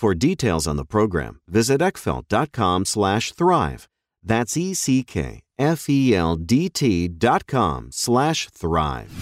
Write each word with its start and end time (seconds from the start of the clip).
For 0.00 0.14
details 0.14 0.66
on 0.66 0.76
the 0.76 0.86
program, 0.86 1.40
visit 1.46 1.82
eckfeldt.com 1.82 2.86
slash 2.86 3.32
thrive. 3.32 3.86
That's 4.22 4.56
E-C-K-F-E-L-D-T 4.56 5.08
dot 7.08 7.46
com 7.46 7.88
slash 7.92 8.48
thrive. 8.48 9.12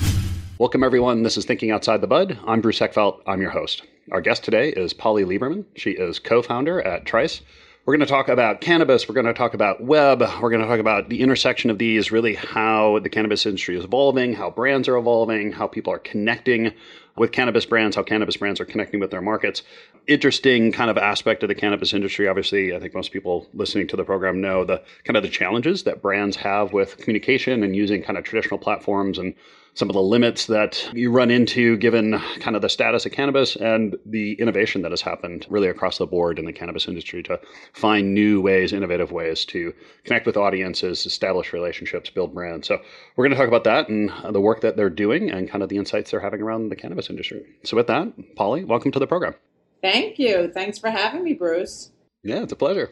Welcome, 0.56 0.84
everyone. 0.84 1.24
This 1.24 1.36
is 1.36 1.44
Thinking 1.46 1.72
Outside 1.72 2.00
the 2.00 2.06
Bud. 2.06 2.38
I'm 2.46 2.60
Bruce 2.60 2.78
Eckfeldt. 2.78 3.22
I'm 3.26 3.40
your 3.40 3.50
host. 3.50 3.82
Our 4.12 4.20
guest 4.20 4.44
today 4.44 4.68
is 4.68 4.92
Polly 4.92 5.24
Lieberman. 5.24 5.64
She 5.74 5.90
is 5.90 6.20
co-founder 6.20 6.80
at 6.82 7.08
Thrice. 7.08 7.40
We're 7.88 7.96
going 7.96 8.06
to 8.06 8.12
talk 8.12 8.28
about 8.28 8.60
cannabis. 8.60 9.08
We're 9.08 9.14
going 9.14 9.24
to 9.24 9.32
talk 9.32 9.54
about 9.54 9.82
web. 9.82 10.20
We're 10.20 10.50
going 10.50 10.60
to 10.60 10.68
talk 10.68 10.78
about 10.78 11.08
the 11.08 11.22
intersection 11.22 11.70
of 11.70 11.78
these, 11.78 12.12
really 12.12 12.34
how 12.34 12.98
the 12.98 13.08
cannabis 13.08 13.46
industry 13.46 13.78
is 13.78 13.84
evolving, 13.84 14.34
how 14.34 14.50
brands 14.50 14.88
are 14.88 14.98
evolving, 14.98 15.52
how 15.52 15.68
people 15.68 15.94
are 15.94 15.98
connecting 15.98 16.74
with 17.16 17.32
cannabis 17.32 17.64
brands, 17.64 17.96
how 17.96 18.02
cannabis 18.02 18.36
brands 18.36 18.60
are 18.60 18.66
connecting 18.66 19.00
with 19.00 19.10
their 19.10 19.22
markets. 19.22 19.62
Interesting 20.06 20.70
kind 20.70 20.90
of 20.90 20.98
aspect 20.98 21.42
of 21.42 21.48
the 21.48 21.54
cannabis 21.54 21.94
industry. 21.94 22.28
Obviously, 22.28 22.76
I 22.76 22.78
think 22.78 22.94
most 22.94 23.10
people 23.10 23.48
listening 23.54 23.88
to 23.88 23.96
the 23.96 24.04
program 24.04 24.42
know 24.42 24.66
the 24.66 24.82
kind 25.04 25.16
of 25.16 25.22
the 25.22 25.30
challenges 25.30 25.84
that 25.84 26.02
brands 26.02 26.36
have 26.36 26.74
with 26.74 26.98
communication 26.98 27.62
and 27.62 27.74
using 27.74 28.02
kind 28.02 28.18
of 28.18 28.24
traditional 28.24 28.58
platforms 28.58 29.16
and 29.16 29.32
some 29.78 29.88
of 29.88 29.94
the 29.94 30.02
limits 30.02 30.46
that 30.46 30.90
you 30.92 31.08
run 31.08 31.30
into 31.30 31.76
given 31.76 32.18
kind 32.40 32.56
of 32.56 32.62
the 32.62 32.68
status 32.68 33.06
of 33.06 33.12
cannabis 33.12 33.54
and 33.54 33.96
the 34.04 34.32
innovation 34.32 34.82
that 34.82 34.90
has 34.90 35.00
happened 35.00 35.46
really 35.48 35.68
across 35.68 35.98
the 35.98 36.06
board 36.06 36.36
in 36.36 36.46
the 36.46 36.52
cannabis 36.52 36.88
industry 36.88 37.22
to 37.22 37.38
find 37.74 38.12
new 38.12 38.40
ways, 38.40 38.72
innovative 38.72 39.12
ways 39.12 39.44
to 39.44 39.72
connect 40.02 40.26
with 40.26 40.36
audiences, 40.36 41.06
establish 41.06 41.52
relationships, 41.52 42.10
build 42.10 42.34
brands. 42.34 42.66
So 42.66 42.80
we're 43.14 43.26
going 43.26 43.36
to 43.36 43.36
talk 43.36 43.46
about 43.46 43.62
that 43.64 43.88
and 43.88 44.10
the 44.34 44.40
work 44.40 44.62
that 44.62 44.76
they're 44.76 44.90
doing 44.90 45.30
and 45.30 45.48
kind 45.48 45.62
of 45.62 45.68
the 45.68 45.76
insights 45.76 46.10
they're 46.10 46.18
having 46.18 46.42
around 46.42 46.70
the 46.70 46.76
cannabis 46.76 47.08
industry. 47.08 47.46
So 47.62 47.76
with 47.76 47.86
that, 47.86 48.34
Polly, 48.34 48.64
welcome 48.64 48.90
to 48.90 48.98
the 48.98 49.06
program. 49.06 49.36
Thank 49.80 50.18
you. 50.18 50.50
Thanks 50.52 50.80
for 50.80 50.90
having 50.90 51.22
me, 51.22 51.34
Bruce. 51.34 51.92
Yeah, 52.24 52.42
it's 52.42 52.52
a 52.52 52.56
pleasure. 52.56 52.90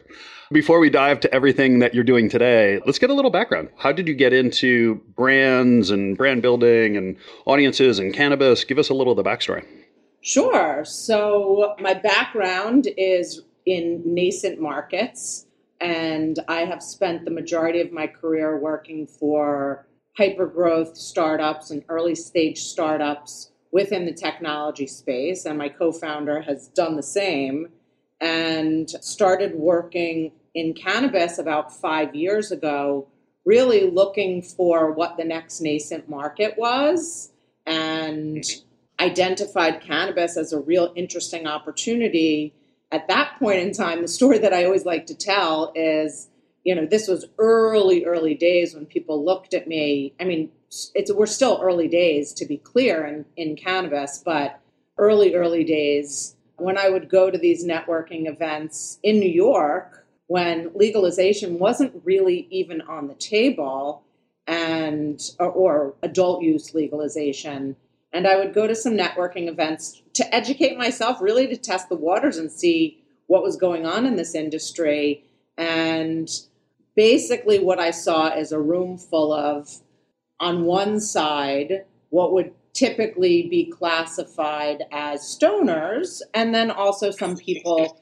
Before 0.51 0.79
we 0.79 0.89
dive 0.89 1.19
to 1.21 1.33
everything 1.33 1.79
that 1.79 1.93
you're 1.93 2.05
doing 2.05 2.29
today, 2.29 2.79
let's 2.85 2.97
get 2.97 3.09
a 3.09 3.13
little 3.13 3.31
background. 3.31 3.69
How 3.77 3.91
did 3.91 4.07
you 4.07 4.15
get 4.15 4.31
into 4.31 4.95
brands 5.15 5.89
and 5.89 6.17
brand 6.17 6.41
building 6.41 6.95
and 6.95 7.17
audiences 7.45 7.99
and 7.99 8.13
cannabis? 8.13 8.63
Give 8.63 8.79
us 8.79 8.89
a 8.89 8.93
little 8.93 9.11
of 9.11 9.23
the 9.23 9.29
backstory. 9.29 9.65
Sure. 10.21 10.83
So, 10.85 11.75
my 11.79 11.93
background 11.93 12.87
is 12.97 13.41
in 13.65 14.01
nascent 14.05 14.61
markets, 14.61 15.45
and 15.81 16.39
I 16.47 16.61
have 16.61 16.81
spent 16.81 17.25
the 17.25 17.31
majority 17.31 17.81
of 17.81 17.91
my 17.91 18.07
career 18.07 18.57
working 18.57 19.07
for 19.07 19.87
hypergrowth 20.17 20.95
startups 20.95 21.69
and 21.69 21.83
early 21.89 22.15
stage 22.15 22.59
startups 22.59 23.51
within 23.71 24.05
the 24.05 24.13
technology 24.13 24.87
space. 24.87 25.45
And 25.45 25.57
my 25.57 25.69
co 25.69 25.91
founder 25.91 26.41
has 26.41 26.69
done 26.69 26.95
the 26.95 27.03
same 27.03 27.67
and 28.19 28.89
started 28.89 29.55
working 29.55 30.31
in 30.53 30.73
cannabis 30.73 31.37
about 31.37 31.71
five 31.71 32.15
years 32.15 32.51
ago, 32.51 33.07
really 33.45 33.89
looking 33.89 34.41
for 34.41 34.91
what 34.91 35.17
the 35.17 35.23
next 35.23 35.61
nascent 35.61 36.09
market 36.09 36.55
was 36.57 37.31
and 37.65 38.37
mm-hmm. 38.37 39.05
identified 39.05 39.81
cannabis 39.81 40.35
as 40.35 40.51
a 40.51 40.59
real 40.59 40.91
interesting 40.95 41.45
opportunity. 41.45 42.53
At 42.91 43.07
that 43.07 43.37
point 43.37 43.59
in 43.59 43.71
time, 43.71 44.01
the 44.01 44.07
story 44.07 44.39
that 44.39 44.53
I 44.53 44.65
always 44.65 44.85
like 44.85 45.05
to 45.07 45.15
tell 45.15 45.71
is, 45.75 46.29
you 46.63 46.73
know, 46.73 46.85
this 46.85 47.07
was 47.07 47.25
early, 47.37 48.05
early 48.05 48.33
days 48.33 48.73
when 48.73 48.85
people 48.85 49.23
looked 49.23 49.53
at 49.53 49.67
me. 49.67 50.13
I 50.19 50.23
mean, 50.23 50.49
it's 50.95 51.13
we're 51.13 51.25
still 51.27 51.59
early 51.61 51.87
days 51.87 52.33
to 52.33 52.45
be 52.45 52.57
clear 52.57 53.05
in, 53.05 53.25
in 53.35 53.55
cannabis, 53.55 54.21
but 54.25 54.59
early, 54.97 55.35
early 55.35 55.63
days 55.63 56.35
when 56.57 56.77
I 56.77 56.89
would 56.89 57.09
go 57.09 57.29
to 57.29 57.37
these 57.37 57.65
networking 57.65 58.27
events 58.27 58.99
in 59.03 59.19
New 59.19 59.29
York 59.29 60.05
when 60.27 60.71
legalization 60.75 61.57
wasn't 61.57 62.01
really 62.03 62.47
even 62.49 62.81
on 62.81 63.07
the 63.07 63.15
table 63.15 64.03
and 64.45 65.21
or, 65.39 65.49
or, 65.51 65.93
adult 66.03 66.41
use 66.41 66.73
legalization. 66.73 67.75
And 68.13 68.27
I 68.27 68.37
would 68.37 68.53
go 68.53 68.65
to 68.65 68.75
some 68.75 68.93
networking 68.93 69.49
events 69.49 70.01
to 70.13 70.35
educate 70.35 70.77
myself 70.77 71.21
really 71.21 71.47
to 71.47 71.57
test 71.57 71.89
the 71.89 71.95
waters 71.95 72.37
and 72.37 72.51
see 72.51 73.03
what 73.27 73.43
was 73.43 73.57
going 73.57 73.85
on 73.85 74.05
in 74.05 74.15
this 74.15 74.35
industry. 74.35 75.23
And 75.57 76.29
basically 76.95 77.59
what 77.59 77.79
I 77.79 77.91
saw 77.91 78.33
is 78.33 78.51
a 78.51 78.59
room 78.59 78.97
full 78.97 79.33
of 79.33 79.69
on 80.39 80.63
one 80.63 80.99
side 80.99 81.85
what 82.09 82.33
would 82.33 82.53
typically 82.77 83.47
be 83.49 83.65
classified 83.65 84.83
as 84.91 85.21
stoners, 85.21 86.21
and 86.33 86.53
then 86.53 86.69
also 86.69 87.09
some 87.09 87.35
people 87.35 87.97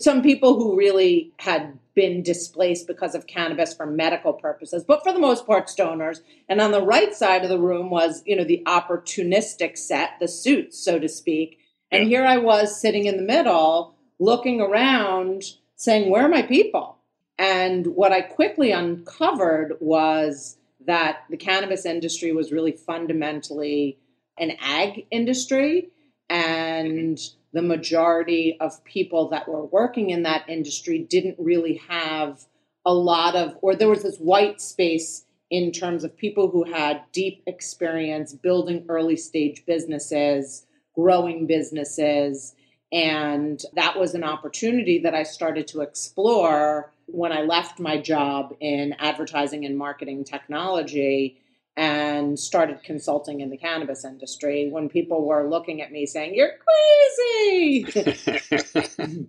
some 0.00 0.22
people 0.22 0.58
who 0.58 0.76
really 0.76 1.32
had 1.38 1.78
been 1.94 2.20
displaced 2.20 2.88
because 2.88 3.14
of 3.14 3.28
cannabis 3.28 3.72
for 3.72 3.86
medical 3.86 4.32
purposes, 4.32 4.84
but 4.84 5.04
for 5.04 5.12
the 5.12 5.20
most 5.20 5.46
part, 5.46 5.68
stoners. 5.68 6.18
And 6.48 6.60
on 6.60 6.72
the 6.72 6.82
right 6.82 7.14
side 7.14 7.44
of 7.44 7.48
the 7.48 7.60
room 7.60 7.88
was, 7.88 8.22
you 8.26 8.34
know, 8.34 8.44
the 8.44 8.62
opportunistic 8.66 9.78
set, 9.78 10.10
the 10.18 10.26
suits, 10.26 10.78
so 10.84 10.98
to 10.98 11.08
speak. 11.08 11.58
And 11.92 12.08
here 12.08 12.26
I 12.26 12.38
was 12.38 12.80
sitting 12.80 13.06
in 13.06 13.18
the 13.18 13.22
middle, 13.22 13.94
looking 14.18 14.60
around, 14.60 15.44
saying, 15.76 16.10
Where 16.10 16.24
are 16.24 16.28
my 16.28 16.42
people? 16.42 16.98
And 17.38 17.86
what 17.86 18.12
I 18.12 18.20
quickly 18.22 18.72
uncovered 18.72 19.74
was 19.78 20.58
that 20.86 21.24
the 21.30 21.36
cannabis 21.36 21.86
industry 21.86 22.32
was 22.32 22.50
really 22.50 22.72
fundamentally 22.72 23.98
an 24.40 24.52
ag 24.60 25.06
industry. 25.10 25.90
And 26.30 27.18
the 27.52 27.62
majority 27.62 28.56
of 28.60 28.84
people 28.84 29.30
that 29.30 29.48
were 29.48 29.64
working 29.64 30.10
in 30.10 30.24
that 30.24 30.48
industry 30.48 30.98
didn't 30.98 31.36
really 31.38 31.80
have 31.88 32.44
a 32.84 32.92
lot 32.92 33.34
of, 33.34 33.56
or 33.62 33.74
there 33.74 33.88
was 33.88 34.02
this 34.02 34.18
white 34.18 34.60
space 34.60 35.24
in 35.50 35.72
terms 35.72 36.04
of 36.04 36.16
people 36.16 36.50
who 36.50 36.64
had 36.64 37.02
deep 37.12 37.42
experience 37.46 38.34
building 38.34 38.84
early 38.88 39.16
stage 39.16 39.64
businesses, 39.66 40.66
growing 40.94 41.46
businesses. 41.46 42.54
And 42.92 43.62
that 43.74 43.98
was 43.98 44.14
an 44.14 44.24
opportunity 44.24 45.00
that 45.00 45.14
I 45.14 45.22
started 45.22 45.66
to 45.68 45.80
explore 45.80 46.92
when 47.06 47.32
I 47.32 47.42
left 47.42 47.80
my 47.80 47.98
job 47.98 48.54
in 48.60 48.94
advertising 48.98 49.64
and 49.64 49.76
marketing 49.76 50.24
technology 50.24 51.40
and 51.78 52.36
started 52.36 52.82
consulting 52.82 53.40
in 53.40 53.50
the 53.50 53.56
cannabis 53.56 54.04
industry 54.04 54.68
when 54.68 54.88
people 54.88 55.24
were 55.24 55.48
looking 55.48 55.80
at 55.80 55.92
me 55.92 56.04
saying, 56.06 56.34
You're 56.34 56.50
crazy. 57.16 57.86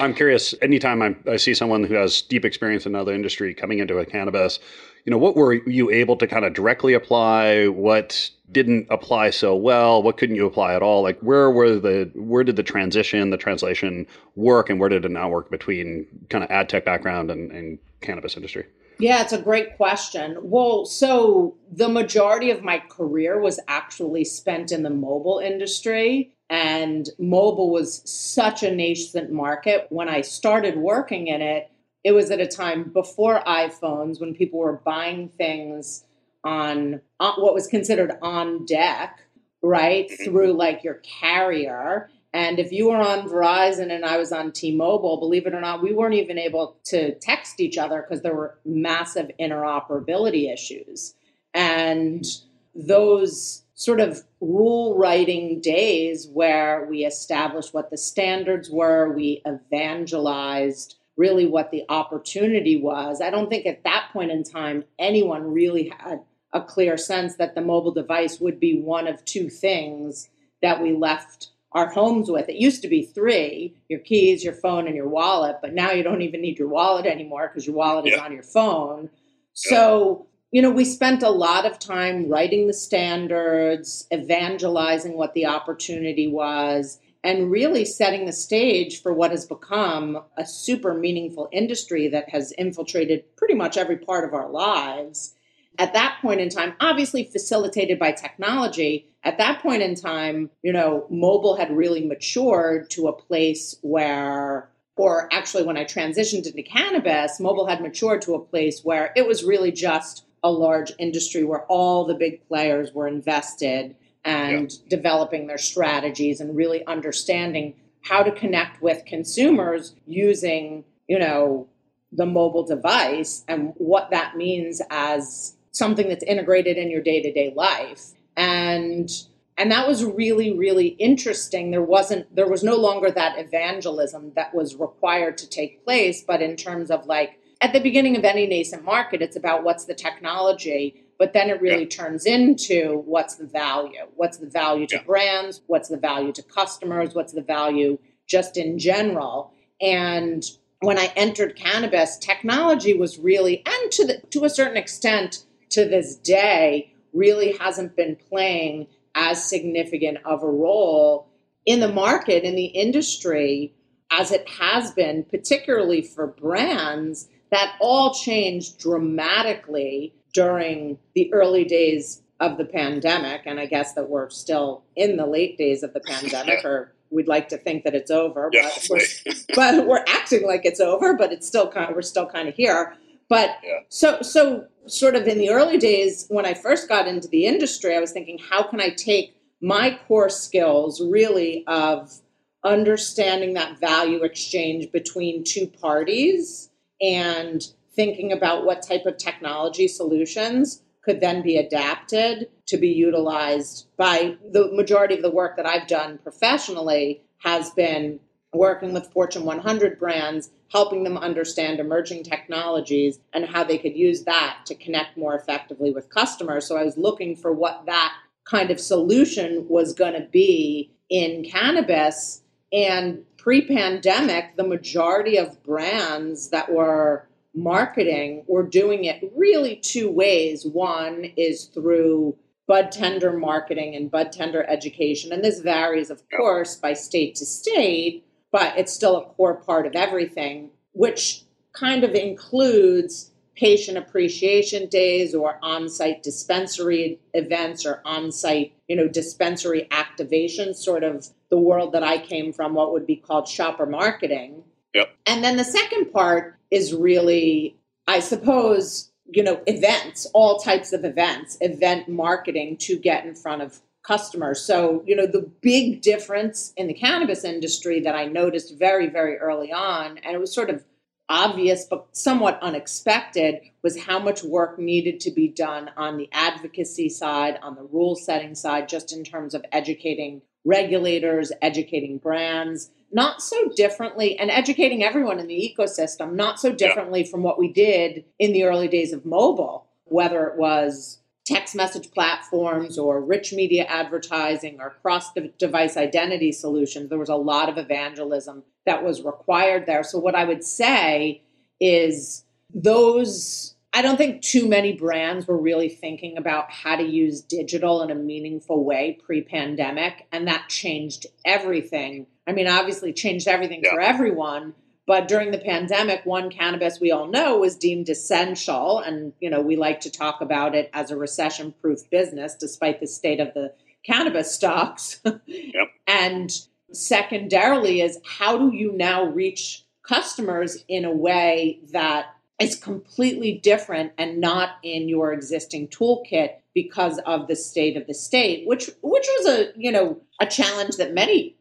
I'm 0.00 0.12
curious, 0.12 0.56
anytime 0.60 1.00
I, 1.02 1.14
I, 1.30 1.36
see 1.36 1.54
someone 1.54 1.84
who 1.84 1.94
has 1.94 2.20
deep 2.20 2.44
experience 2.44 2.84
in 2.84 2.96
another 2.96 3.14
industry 3.14 3.54
coming 3.54 3.78
into 3.78 3.98
a 3.98 4.04
cannabis, 4.04 4.58
you 5.04 5.12
know, 5.12 5.18
what 5.18 5.36
were 5.36 5.54
you 5.54 5.88
able 5.88 6.16
to 6.16 6.26
kind 6.26 6.44
of 6.44 6.52
directly 6.52 6.94
apply? 6.94 7.68
What 7.68 8.28
didn't 8.50 8.88
apply 8.90 9.30
so 9.30 9.54
well? 9.54 10.02
What 10.02 10.16
couldn't 10.16 10.34
you 10.34 10.46
apply 10.46 10.74
at 10.74 10.82
all? 10.82 11.04
Like 11.04 11.20
where 11.20 11.48
were 11.48 11.78
the 11.78 12.10
where 12.16 12.42
did 12.42 12.56
the 12.56 12.64
transition, 12.64 13.30
the 13.30 13.36
translation 13.36 14.08
work 14.34 14.68
and 14.68 14.80
where 14.80 14.88
did 14.88 15.04
it 15.04 15.12
not 15.12 15.30
work 15.30 15.48
between 15.48 16.06
kind 16.28 16.42
of 16.42 16.50
ad 16.50 16.68
tech 16.68 16.84
background 16.84 17.30
and, 17.30 17.52
and 17.52 17.78
cannabis 18.00 18.34
industry? 18.34 18.66
Yeah, 18.98 19.22
it's 19.22 19.32
a 19.32 19.40
great 19.40 19.76
question. 19.76 20.38
Well, 20.40 20.86
so 20.86 21.56
the 21.70 21.88
majority 21.88 22.50
of 22.50 22.62
my 22.62 22.78
career 22.78 23.40
was 23.40 23.58
actually 23.66 24.24
spent 24.24 24.72
in 24.72 24.82
the 24.82 24.90
mobile 24.90 25.40
industry. 25.40 26.34
And 26.50 27.08
mobile 27.18 27.70
was 27.70 28.02
such 28.04 28.62
a 28.62 28.74
nascent 28.74 29.32
market. 29.32 29.86
When 29.88 30.08
I 30.08 30.20
started 30.20 30.76
working 30.76 31.28
in 31.28 31.40
it, 31.40 31.70
it 32.04 32.12
was 32.12 32.30
at 32.30 32.38
a 32.38 32.46
time 32.46 32.90
before 32.92 33.42
iPhones 33.46 34.20
when 34.20 34.34
people 34.34 34.58
were 34.60 34.80
buying 34.84 35.30
things 35.30 36.04
on, 36.44 37.00
on 37.18 37.40
what 37.40 37.54
was 37.54 37.66
considered 37.66 38.12
on 38.20 38.66
deck, 38.66 39.20
right? 39.62 40.08
Mm-hmm. 40.10 40.24
Through 40.24 40.52
like 40.52 40.84
your 40.84 41.00
carrier. 41.02 42.10
And 42.34 42.58
if 42.58 42.72
you 42.72 42.88
were 42.88 42.96
on 42.96 43.28
Verizon 43.28 43.92
and 43.94 44.04
I 44.04 44.16
was 44.16 44.32
on 44.32 44.50
T 44.50 44.74
Mobile, 44.74 45.18
believe 45.18 45.46
it 45.46 45.54
or 45.54 45.60
not, 45.60 45.80
we 45.80 45.94
weren't 45.94 46.16
even 46.16 46.36
able 46.36 46.76
to 46.86 47.14
text 47.14 47.60
each 47.60 47.78
other 47.78 48.02
because 48.02 48.22
there 48.22 48.34
were 48.34 48.58
massive 48.64 49.30
interoperability 49.38 50.52
issues. 50.52 51.14
And 51.54 52.26
those 52.74 53.62
sort 53.74 54.00
of 54.00 54.24
rule 54.40 54.98
writing 54.98 55.60
days 55.60 56.26
where 56.26 56.84
we 56.90 57.04
established 57.04 57.72
what 57.72 57.90
the 57.90 57.96
standards 57.96 58.68
were, 58.68 59.12
we 59.12 59.40
evangelized 59.46 60.96
really 61.16 61.46
what 61.46 61.70
the 61.70 61.84
opportunity 61.88 62.76
was. 62.76 63.20
I 63.20 63.30
don't 63.30 63.48
think 63.48 63.64
at 63.64 63.84
that 63.84 64.08
point 64.12 64.32
in 64.32 64.42
time 64.42 64.82
anyone 64.98 65.52
really 65.52 65.92
had 66.00 66.22
a 66.52 66.60
clear 66.60 66.96
sense 66.96 67.36
that 67.36 67.54
the 67.54 67.60
mobile 67.60 67.92
device 67.92 68.40
would 68.40 68.58
be 68.58 68.80
one 68.80 69.06
of 69.06 69.24
two 69.24 69.48
things 69.48 70.30
that 70.62 70.82
we 70.82 70.92
left 70.92 71.50
our 71.74 71.90
homes 71.90 72.30
with. 72.30 72.48
It 72.48 72.56
used 72.56 72.82
to 72.82 72.88
be 72.88 73.02
three 73.02 73.74
your 73.88 74.00
keys, 74.00 74.44
your 74.44 74.54
phone, 74.54 74.86
and 74.86 74.96
your 74.96 75.08
wallet, 75.08 75.56
but 75.60 75.74
now 75.74 75.90
you 75.90 76.02
don't 76.02 76.22
even 76.22 76.40
need 76.40 76.58
your 76.58 76.68
wallet 76.68 77.06
anymore 77.06 77.48
because 77.48 77.66
your 77.66 77.76
wallet 77.76 78.06
yeah. 78.06 78.14
is 78.14 78.20
on 78.20 78.32
your 78.32 78.42
phone. 78.42 79.10
So, 79.52 80.26
you 80.52 80.62
know, 80.62 80.70
we 80.70 80.84
spent 80.84 81.22
a 81.22 81.30
lot 81.30 81.66
of 81.66 81.78
time 81.78 82.28
writing 82.28 82.66
the 82.66 82.72
standards, 82.72 84.06
evangelizing 84.12 85.16
what 85.16 85.34
the 85.34 85.46
opportunity 85.46 86.28
was, 86.28 86.98
and 87.24 87.50
really 87.50 87.84
setting 87.84 88.26
the 88.26 88.32
stage 88.32 89.02
for 89.02 89.12
what 89.12 89.30
has 89.30 89.46
become 89.46 90.22
a 90.36 90.44
super 90.44 90.94
meaningful 90.94 91.48
industry 91.52 92.06
that 92.08 92.28
has 92.28 92.52
infiltrated 92.52 93.24
pretty 93.36 93.54
much 93.54 93.76
every 93.76 93.96
part 93.96 94.24
of 94.24 94.34
our 94.34 94.50
lives 94.50 95.34
at 95.78 95.92
that 95.94 96.18
point 96.22 96.40
in 96.40 96.48
time, 96.48 96.74
obviously 96.80 97.24
facilitated 97.24 97.98
by 97.98 98.12
technology, 98.12 99.08
at 99.24 99.38
that 99.38 99.60
point 99.60 99.82
in 99.82 99.94
time, 99.94 100.50
you 100.62 100.72
know, 100.72 101.06
mobile 101.10 101.56
had 101.56 101.74
really 101.74 102.06
matured 102.06 102.90
to 102.90 103.08
a 103.08 103.12
place 103.12 103.76
where, 103.82 104.68
or 104.96 105.28
actually 105.32 105.64
when 105.64 105.76
I 105.76 105.84
transitioned 105.84 106.46
into 106.46 106.62
cannabis, 106.62 107.40
mobile 107.40 107.66
had 107.66 107.80
matured 107.80 108.22
to 108.22 108.34
a 108.34 108.40
place 108.40 108.82
where 108.84 109.12
it 109.16 109.26
was 109.26 109.42
really 109.42 109.72
just 109.72 110.26
a 110.42 110.50
large 110.50 110.92
industry 110.98 111.42
where 111.42 111.64
all 111.66 112.04
the 112.04 112.14
big 112.14 112.46
players 112.46 112.92
were 112.92 113.08
invested 113.08 113.96
and 114.24 114.70
yeah. 114.70 114.78
developing 114.88 115.46
their 115.46 115.58
strategies 115.58 116.40
and 116.40 116.54
really 116.54 116.86
understanding 116.86 117.74
how 118.02 118.22
to 118.22 118.30
connect 118.30 118.82
with 118.82 119.04
consumers 119.06 119.94
using, 120.06 120.84
you 121.08 121.18
know, 121.18 121.66
the 122.12 122.26
mobile 122.26 122.64
device 122.64 123.44
and 123.48 123.72
what 123.76 124.10
that 124.10 124.36
means 124.36 124.80
as 124.90 125.56
something 125.74 126.08
that's 126.08 126.24
integrated 126.24 126.78
in 126.78 126.90
your 126.90 127.02
day-to-day 127.02 127.52
life. 127.54 128.12
And 128.36 129.10
and 129.56 129.70
that 129.70 129.86
was 129.86 130.04
really 130.04 130.56
really 130.56 130.88
interesting. 130.88 131.70
There 131.70 131.82
wasn't 131.82 132.34
there 132.34 132.48
was 132.48 132.64
no 132.64 132.76
longer 132.76 133.10
that 133.10 133.38
evangelism 133.38 134.32
that 134.36 134.54
was 134.54 134.76
required 134.76 135.38
to 135.38 135.48
take 135.48 135.84
place 135.84 136.22
but 136.22 136.40
in 136.40 136.56
terms 136.56 136.90
of 136.90 137.06
like 137.06 137.38
at 137.60 137.72
the 137.72 137.80
beginning 137.80 138.16
of 138.16 138.24
any 138.24 138.46
nascent 138.46 138.84
market 138.84 139.22
it's 139.22 139.36
about 139.36 139.62
what's 139.62 139.84
the 139.84 139.94
technology 139.94 141.04
but 141.18 141.32
then 141.32 141.48
it 141.48 141.60
really 141.60 141.84
yeah. 141.84 141.88
turns 141.88 142.26
into 142.26 143.02
what's 143.06 143.36
the 143.36 143.46
value? 143.46 144.00
What's 144.16 144.38
the 144.38 144.48
value 144.48 144.86
to 144.88 144.96
yeah. 144.96 145.04
brands? 145.04 145.62
What's 145.68 145.88
the 145.88 145.96
value 145.96 146.32
to 146.32 146.42
customers? 146.42 147.14
What's 147.14 147.32
the 147.32 147.42
value 147.42 147.98
just 148.26 148.56
in 148.56 148.80
general? 148.80 149.52
And 149.80 150.44
when 150.84 150.98
i 150.98 151.10
entered 151.16 151.56
cannabis 151.56 152.16
technology 152.18 152.94
was 152.94 153.18
really 153.18 153.62
and 153.64 153.92
to 153.92 154.06
the 154.06 154.20
to 154.30 154.44
a 154.44 154.50
certain 154.50 154.76
extent 154.76 155.44
to 155.70 155.84
this 155.84 156.16
day 156.16 156.92
really 157.12 157.56
hasn't 157.58 157.96
been 157.96 158.16
playing 158.28 158.86
as 159.14 159.44
significant 159.48 160.18
of 160.24 160.42
a 160.42 160.50
role 160.50 161.28
in 161.66 161.80
the 161.80 161.92
market, 161.92 162.44
in 162.44 162.56
the 162.56 162.66
industry, 162.66 163.72
as 164.10 164.30
it 164.30 164.48
has 164.48 164.92
been, 164.92 165.24
particularly 165.24 166.02
for 166.02 166.26
brands. 166.26 167.28
That 167.50 167.76
all 167.80 168.12
changed 168.12 168.78
dramatically 168.78 170.14
during 170.32 170.98
the 171.14 171.32
early 171.32 171.64
days 171.64 172.22
of 172.40 172.58
the 172.58 172.64
pandemic. 172.64 173.42
And 173.46 173.60
I 173.60 173.66
guess 173.66 173.94
that 173.94 174.08
we're 174.08 174.28
still 174.30 174.82
in 174.96 175.16
the 175.16 175.26
late 175.26 175.56
days 175.56 175.82
of 175.82 175.94
the 175.94 176.00
pandemic, 176.06 176.64
or 176.64 176.92
we'd 177.10 177.28
like 177.28 177.48
to 177.48 177.56
think 177.56 177.84
that 177.84 177.94
it's 177.94 178.10
over, 178.10 178.50
but, 178.52 178.86
we're, 178.90 179.34
but 179.54 179.86
we're 179.86 180.04
acting 180.08 180.46
like 180.46 180.64
it's 180.64 180.80
over, 180.80 181.14
but 181.14 181.32
it's 181.32 181.46
still 181.46 181.70
kind 181.70 181.90
of, 181.90 181.94
we're 181.94 182.02
still 182.02 182.26
kind 182.26 182.48
of 182.48 182.54
here. 182.54 182.96
But 183.28 183.56
yeah. 183.64 183.78
so 183.88 184.20
so 184.20 184.66
sort 184.86 185.14
of 185.16 185.26
in 185.26 185.38
the 185.38 185.50
early 185.50 185.78
days 185.78 186.26
when 186.28 186.46
I 186.46 186.54
first 186.54 186.88
got 186.88 187.06
into 187.06 187.28
the 187.28 187.46
industry, 187.46 187.96
I 187.96 188.00
was 188.00 188.12
thinking, 188.12 188.38
how 188.38 188.62
can 188.64 188.80
I 188.80 188.90
take 188.90 189.36
my 189.60 189.98
core 190.06 190.28
skills 190.28 191.00
really 191.00 191.64
of 191.66 192.20
understanding 192.64 193.54
that 193.54 193.78
value 193.78 194.22
exchange 194.22 194.90
between 194.92 195.44
two 195.44 195.66
parties 195.66 196.70
and 197.00 197.62
thinking 197.94 198.32
about 198.32 198.64
what 198.64 198.82
type 198.82 199.06
of 199.06 199.16
technology 199.18 199.86
solutions 199.86 200.82
could 201.02 201.20
then 201.20 201.42
be 201.42 201.56
adapted 201.58 202.48
to 202.66 202.78
be 202.78 202.88
utilized 202.88 203.86
by 203.96 204.36
the 204.52 204.70
majority 204.72 205.14
of 205.14 205.22
the 205.22 205.30
work 205.30 205.56
that 205.56 205.66
I've 205.66 205.86
done 205.86 206.18
professionally 206.18 207.22
has 207.38 207.70
been 207.70 208.20
working 208.54 208.94
with 208.94 209.12
Fortune 209.12 209.44
100 209.44 209.98
brands, 209.98 210.50
helping 210.74 211.04
them 211.04 211.16
understand 211.16 211.78
emerging 211.78 212.24
technologies 212.24 213.20
and 213.32 213.46
how 213.46 213.62
they 213.62 213.78
could 213.78 213.96
use 213.96 214.24
that 214.24 214.58
to 214.66 214.74
connect 214.74 215.16
more 215.16 215.36
effectively 215.36 215.92
with 215.92 216.10
customers. 216.10 216.66
So 216.66 216.76
I 216.76 216.82
was 216.82 216.98
looking 216.98 217.36
for 217.36 217.52
what 217.52 217.86
that 217.86 218.12
kind 218.42 218.72
of 218.72 218.80
solution 218.80 219.68
was 219.68 219.94
going 219.94 220.14
to 220.14 220.26
be 220.32 220.90
in 221.08 221.44
cannabis. 221.44 222.42
And 222.72 223.24
pre 223.36 223.64
pandemic, 223.64 224.56
the 224.56 224.66
majority 224.66 225.38
of 225.38 225.62
brands 225.62 226.50
that 226.50 226.72
were 226.72 227.28
marketing 227.54 228.42
were 228.48 228.64
doing 228.64 229.04
it 229.04 229.32
really 229.36 229.76
two 229.76 230.10
ways. 230.10 230.66
One 230.66 231.24
is 231.36 231.66
through 231.66 232.36
bud 232.66 232.90
tender 232.90 233.32
marketing 233.32 233.94
and 233.94 234.10
bud 234.10 234.32
tender 234.32 234.68
education. 234.68 235.32
And 235.32 235.44
this 235.44 235.60
varies, 235.60 236.10
of 236.10 236.28
course, 236.30 236.74
by 236.74 236.94
state 236.94 237.36
to 237.36 237.46
state 237.46 238.24
but 238.54 238.78
it's 238.78 238.92
still 238.92 239.16
a 239.16 239.24
core 239.24 239.56
part 239.56 239.84
of 239.84 239.96
everything, 239.96 240.70
which 240.92 241.42
kind 241.72 242.04
of 242.04 242.14
includes 242.14 243.32
patient 243.56 243.98
appreciation 243.98 244.88
days 244.88 245.34
or 245.34 245.58
on-site 245.60 246.22
dispensary 246.22 247.18
events 247.32 247.84
or 247.84 248.00
on-site 248.04 248.72
you 248.86 248.94
know 248.94 249.08
dispensary 249.08 249.88
activation 249.90 250.72
sort 250.72 251.04
of 251.04 251.28
the 251.50 251.58
world 251.58 251.92
that 251.92 252.02
i 252.02 252.18
came 252.18 252.52
from 252.52 252.74
what 252.74 252.92
would 252.92 253.06
be 253.06 253.14
called 253.14 253.46
shopper 253.46 253.86
marketing 253.86 254.64
yep. 254.92 255.08
and 255.24 255.44
then 255.44 255.56
the 255.56 255.62
second 255.62 256.12
part 256.12 256.58
is 256.72 256.92
really 256.92 257.76
i 258.08 258.18
suppose 258.18 259.12
you 259.30 259.44
know 259.44 259.60
events 259.68 260.26
all 260.34 260.58
types 260.58 260.92
of 260.92 261.04
events 261.04 261.56
event 261.60 262.08
marketing 262.08 262.76
to 262.76 262.98
get 262.98 263.24
in 263.24 263.36
front 263.36 263.62
of 263.62 263.78
customers 264.06 264.60
so 264.60 265.02
you 265.06 265.16
know 265.16 265.26
the 265.26 265.50
big 265.60 266.02
difference 266.02 266.72
in 266.76 266.86
the 266.86 266.94
cannabis 266.94 267.44
industry 267.44 268.00
that 268.00 268.14
i 268.14 268.24
noticed 268.24 268.78
very 268.78 269.08
very 269.08 269.36
early 269.38 269.72
on 269.72 270.18
and 270.18 270.34
it 270.34 270.40
was 270.40 270.54
sort 270.54 270.70
of 270.70 270.84
obvious 271.28 271.86
but 271.86 272.06
somewhat 272.12 272.58
unexpected 272.62 273.60
was 273.82 274.04
how 274.04 274.18
much 274.18 274.42
work 274.42 274.78
needed 274.78 275.20
to 275.20 275.30
be 275.30 275.48
done 275.48 275.90
on 275.96 276.16
the 276.16 276.28
advocacy 276.32 277.08
side, 277.08 277.58
on 277.62 277.74
the 277.74 277.84
rule 277.84 278.16
setting 278.16 278.54
side, 278.54 278.88
just 278.88 279.12
in 279.12 279.24
terms 279.24 279.54
of 279.54 279.64
educating 279.72 280.42
regulators, 280.64 281.52
educating 281.62 282.18
brands, 282.18 282.90
not 283.12 283.42
so 283.42 283.68
differently, 283.76 284.38
and 284.38 284.50
educating 284.50 285.02
everyone 285.02 285.38
in 285.38 285.46
the 285.46 285.76
ecosystem, 285.76 286.32
not 286.32 286.58
so 286.58 286.72
differently 286.72 287.22
yeah. 287.22 287.30
from 287.30 287.42
what 287.42 287.58
we 287.58 287.72
did 287.72 288.24
in 288.38 288.52
the 288.52 288.64
early 288.64 288.88
days 288.88 289.12
of 289.12 289.24
mobile, 289.24 289.86
whether 290.04 290.46
it 290.46 290.56
was 290.56 291.20
text 291.44 291.74
message 291.74 292.10
platforms 292.10 292.98
or 292.98 293.20
rich 293.20 293.52
media 293.52 293.84
advertising 293.84 294.78
or 294.80 294.96
cross 295.02 295.30
device 295.58 295.96
identity 295.96 296.52
solutions. 296.52 297.10
There 297.10 297.18
was 297.18 297.28
a 297.28 297.36
lot 297.36 297.68
of 297.68 297.76
evangelism 297.76 298.64
that 298.86 299.04
was 299.04 299.22
required 299.22 299.86
there. 299.86 300.02
So, 300.02 300.18
what 300.18 300.34
I 300.34 300.44
would 300.44 300.64
say 300.64 301.42
is 301.80 302.44
those, 302.72 303.74
I 303.92 304.02
don't 304.02 304.16
think 304.16 304.42
too 304.42 304.66
many 304.66 304.94
brands 304.94 305.46
were 305.46 305.58
really 305.58 305.88
thinking 305.88 306.38
about 306.38 306.70
how 306.70 306.96
to 306.96 307.04
use 307.04 307.42
digital 307.42 308.02
in 308.02 308.10
a 308.10 308.14
meaningful 308.14 308.82
way 308.82 309.18
pre 309.24 309.42
pandemic. 309.42 310.26
And 310.32 310.48
that 310.48 310.68
changed 310.68 311.26
everything. 311.44 312.26
I 312.46 312.52
mean, 312.52 312.68
obviously, 312.68 313.12
changed 313.12 313.48
everything 313.48 313.82
yeah. 313.84 313.90
for 313.90 314.00
everyone 314.00 314.74
but 315.06 315.28
during 315.28 315.50
the 315.50 315.58
pandemic, 315.58 316.24
one 316.24 316.50
cannabis 316.50 316.98
we 316.98 317.12
all 317.12 317.26
know 317.26 317.58
was 317.58 317.76
deemed 317.76 318.08
essential. 318.08 319.00
And, 319.00 319.34
you 319.38 319.50
know, 319.50 319.60
we 319.60 319.76
like 319.76 320.00
to 320.00 320.10
talk 320.10 320.40
about 320.40 320.74
it 320.74 320.88
as 320.94 321.10
a 321.10 321.16
recession 321.16 321.74
proof 321.80 322.08
business, 322.10 322.54
despite 322.54 323.00
the 323.00 323.06
state 323.06 323.40
of 323.40 323.52
the 323.54 323.72
cannabis 324.04 324.54
stocks. 324.54 325.20
Yep. 325.46 325.88
and 326.06 326.50
secondarily, 326.92 328.00
is 328.00 328.18
how 328.24 328.56
do 328.56 328.74
you 328.74 328.92
now 328.92 329.24
reach 329.24 329.84
customers 330.02 330.84
in 330.88 331.04
a 331.04 331.12
way 331.12 331.80
that 331.92 332.26
is 332.60 332.76
completely 332.76 333.52
different 333.52 334.12
and 334.16 334.40
not 334.40 334.76
in 334.82 335.08
your 335.08 335.32
existing 335.32 335.88
toolkit 335.88 336.50
because 336.72 337.18
of 337.26 337.48
the 337.48 337.56
state 337.56 337.96
of 337.96 338.06
the 338.06 338.14
state, 338.14 338.66
which 338.66 338.90
which 339.02 339.26
was 339.38 339.46
a 339.48 339.72
you 339.76 339.90
know 339.90 340.20
a 340.40 340.46
challenge 340.46 340.96
that 340.96 341.12
many 341.12 341.56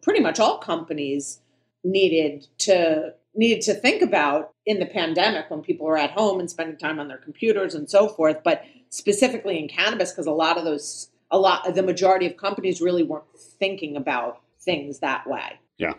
pretty 0.00 0.20
much 0.20 0.40
all 0.40 0.58
companies 0.58 1.41
needed 1.84 2.46
to 2.58 3.14
needed 3.34 3.62
to 3.62 3.74
think 3.74 4.02
about 4.02 4.52
in 4.66 4.78
the 4.78 4.86
pandemic 4.86 5.50
when 5.50 5.62
people 5.62 5.86
were 5.86 5.96
at 5.96 6.10
home 6.10 6.38
and 6.38 6.50
spending 6.50 6.76
time 6.76 7.00
on 7.00 7.08
their 7.08 7.18
computers 7.18 7.74
and 7.74 7.88
so 7.88 8.08
forth 8.08 8.36
but 8.44 8.62
specifically 8.90 9.58
in 9.58 9.68
cannabis 9.68 10.12
because 10.12 10.26
a 10.26 10.32
lot 10.32 10.58
of 10.58 10.64
those 10.64 11.08
a 11.30 11.38
lot 11.38 11.74
the 11.74 11.82
majority 11.82 12.26
of 12.26 12.36
companies 12.36 12.80
really 12.80 13.02
weren't 13.02 13.24
thinking 13.58 13.96
about 13.96 14.40
things 14.60 15.00
that 15.00 15.26
way. 15.26 15.58
Yeah. 15.78 15.94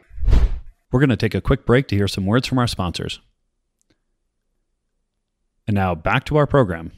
We're 0.91 0.99
going 0.99 1.09
to 1.09 1.17
take 1.17 1.35
a 1.35 1.41
quick 1.41 1.65
break 1.65 1.87
to 1.89 1.95
hear 1.95 2.07
some 2.07 2.25
words 2.25 2.47
from 2.47 2.59
our 2.59 2.67
sponsors. 2.67 3.19
And 5.67 5.75
now 5.75 5.95
back 5.95 6.23
to 6.25 6.37
our 6.37 6.45
program. 6.45 6.91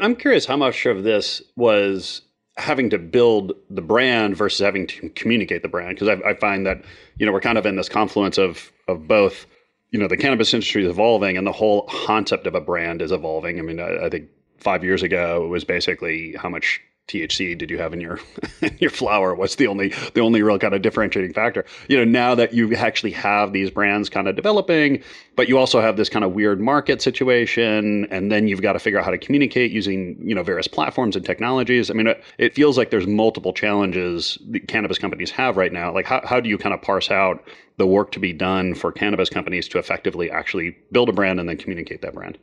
I'm 0.00 0.16
curious 0.16 0.46
how 0.46 0.56
much 0.56 0.84
of 0.86 1.04
this 1.04 1.42
was 1.56 2.22
having 2.58 2.90
to 2.90 2.98
build 2.98 3.52
the 3.70 3.80
brand 3.80 4.36
versus 4.36 4.64
having 4.64 4.86
to 4.86 5.08
communicate 5.10 5.62
the 5.62 5.68
brand. 5.68 5.98
Because 5.98 6.08
I, 6.08 6.30
I, 6.30 6.34
find 6.34 6.66
that 6.66 6.82
you 7.16 7.24
know 7.24 7.32
we're 7.32 7.40
kind 7.40 7.56
of 7.56 7.64
in 7.66 7.76
this 7.76 7.88
confluence 7.88 8.36
of 8.36 8.72
of 8.88 9.06
both 9.06 9.46
you 9.90 9.98
know 9.98 10.08
the 10.08 10.16
cannabis 10.16 10.52
industry 10.52 10.84
is 10.84 10.90
evolving 10.90 11.36
and 11.36 11.46
the 11.46 11.52
whole 11.52 11.82
concept 11.82 12.46
of 12.46 12.54
a 12.54 12.60
brand 12.60 13.00
is 13.00 13.12
evolving. 13.12 13.58
I 13.58 13.62
mean 13.62 13.80
i, 13.80 14.06
I 14.06 14.10
think 14.10 14.28
five 14.58 14.82
years 14.82 15.02
ago 15.02 15.44
it 15.44 15.48
was 15.48 15.64
basically 15.64 16.34
how 16.34 16.48
much 16.48 16.80
THC 17.08 17.56
did 17.56 17.70
you 17.70 17.78
have 17.78 17.92
in 17.92 18.00
your 18.00 18.20
in 18.60 18.76
your 18.78 18.90
flower? 18.90 19.34
What's 19.34 19.56
the 19.56 19.66
only 19.66 19.94
the 20.14 20.20
only 20.20 20.42
real 20.42 20.58
kind 20.58 20.74
of 20.74 20.82
differentiating 20.82 21.32
factor? 21.32 21.64
You 21.88 21.96
know, 21.96 22.04
now 22.04 22.34
that 22.34 22.52
you 22.54 22.74
actually 22.74 23.12
have 23.12 23.52
these 23.52 23.70
brands 23.70 24.08
kind 24.08 24.28
of 24.28 24.36
developing, 24.36 25.02
but 25.34 25.48
you 25.48 25.58
also 25.58 25.80
have 25.80 25.96
this 25.96 26.08
kind 26.08 26.24
of 26.24 26.32
weird 26.32 26.60
market 26.60 27.02
situation, 27.02 28.06
and 28.10 28.30
then 28.30 28.46
you've 28.46 28.62
got 28.62 28.74
to 28.74 28.78
figure 28.78 28.98
out 28.98 29.04
how 29.04 29.10
to 29.10 29.18
communicate 29.18 29.72
using 29.72 30.16
you 30.22 30.34
know 30.34 30.42
various 30.42 30.68
platforms 30.68 31.16
and 31.16 31.24
technologies. 31.24 31.90
I 31.90 31.94
mean, 31.94 32.06
it, 32.06 32.22
it 32.36 32.54
feels 32.54 32.76
like 32.76 32.90
there's 32.90 33.06
multiple 33.06 33.52
challenges 33.52 34.38
that 34.50 34.68
cannabis 34.68 34.98
companies 34.98 35.30
have 35.30 35.56
right 35.56 35.72
now. 35.72 35.92
Like, 35.92 36.06
how 36.06 36.20
how 36.24 36.40
do 36.40 36.48
you 36.48 36.58
kind 36.58 36.74
of 36.74 36.82
parse 36.82 37.10
out 37.10 37.42
the 37.78 37.86
work 37.86 38.12
to 38.12 38.20
be 38.20 38.32
done 38.32 38.74
for 38.74 38.92
cannabis 38.92 39.30
companies 39.30 39.68
to 39.68 39.78
effectively 39.78 40.30
actually 40.30 40.76
build 40.92 41.08
a 41.08 41.12
brand 41.12 41.40
and 41.40 41.48
then 41.48 41.56
communicate 41.56 42.02
that 42.02 42.14
brand? 42.14 42.38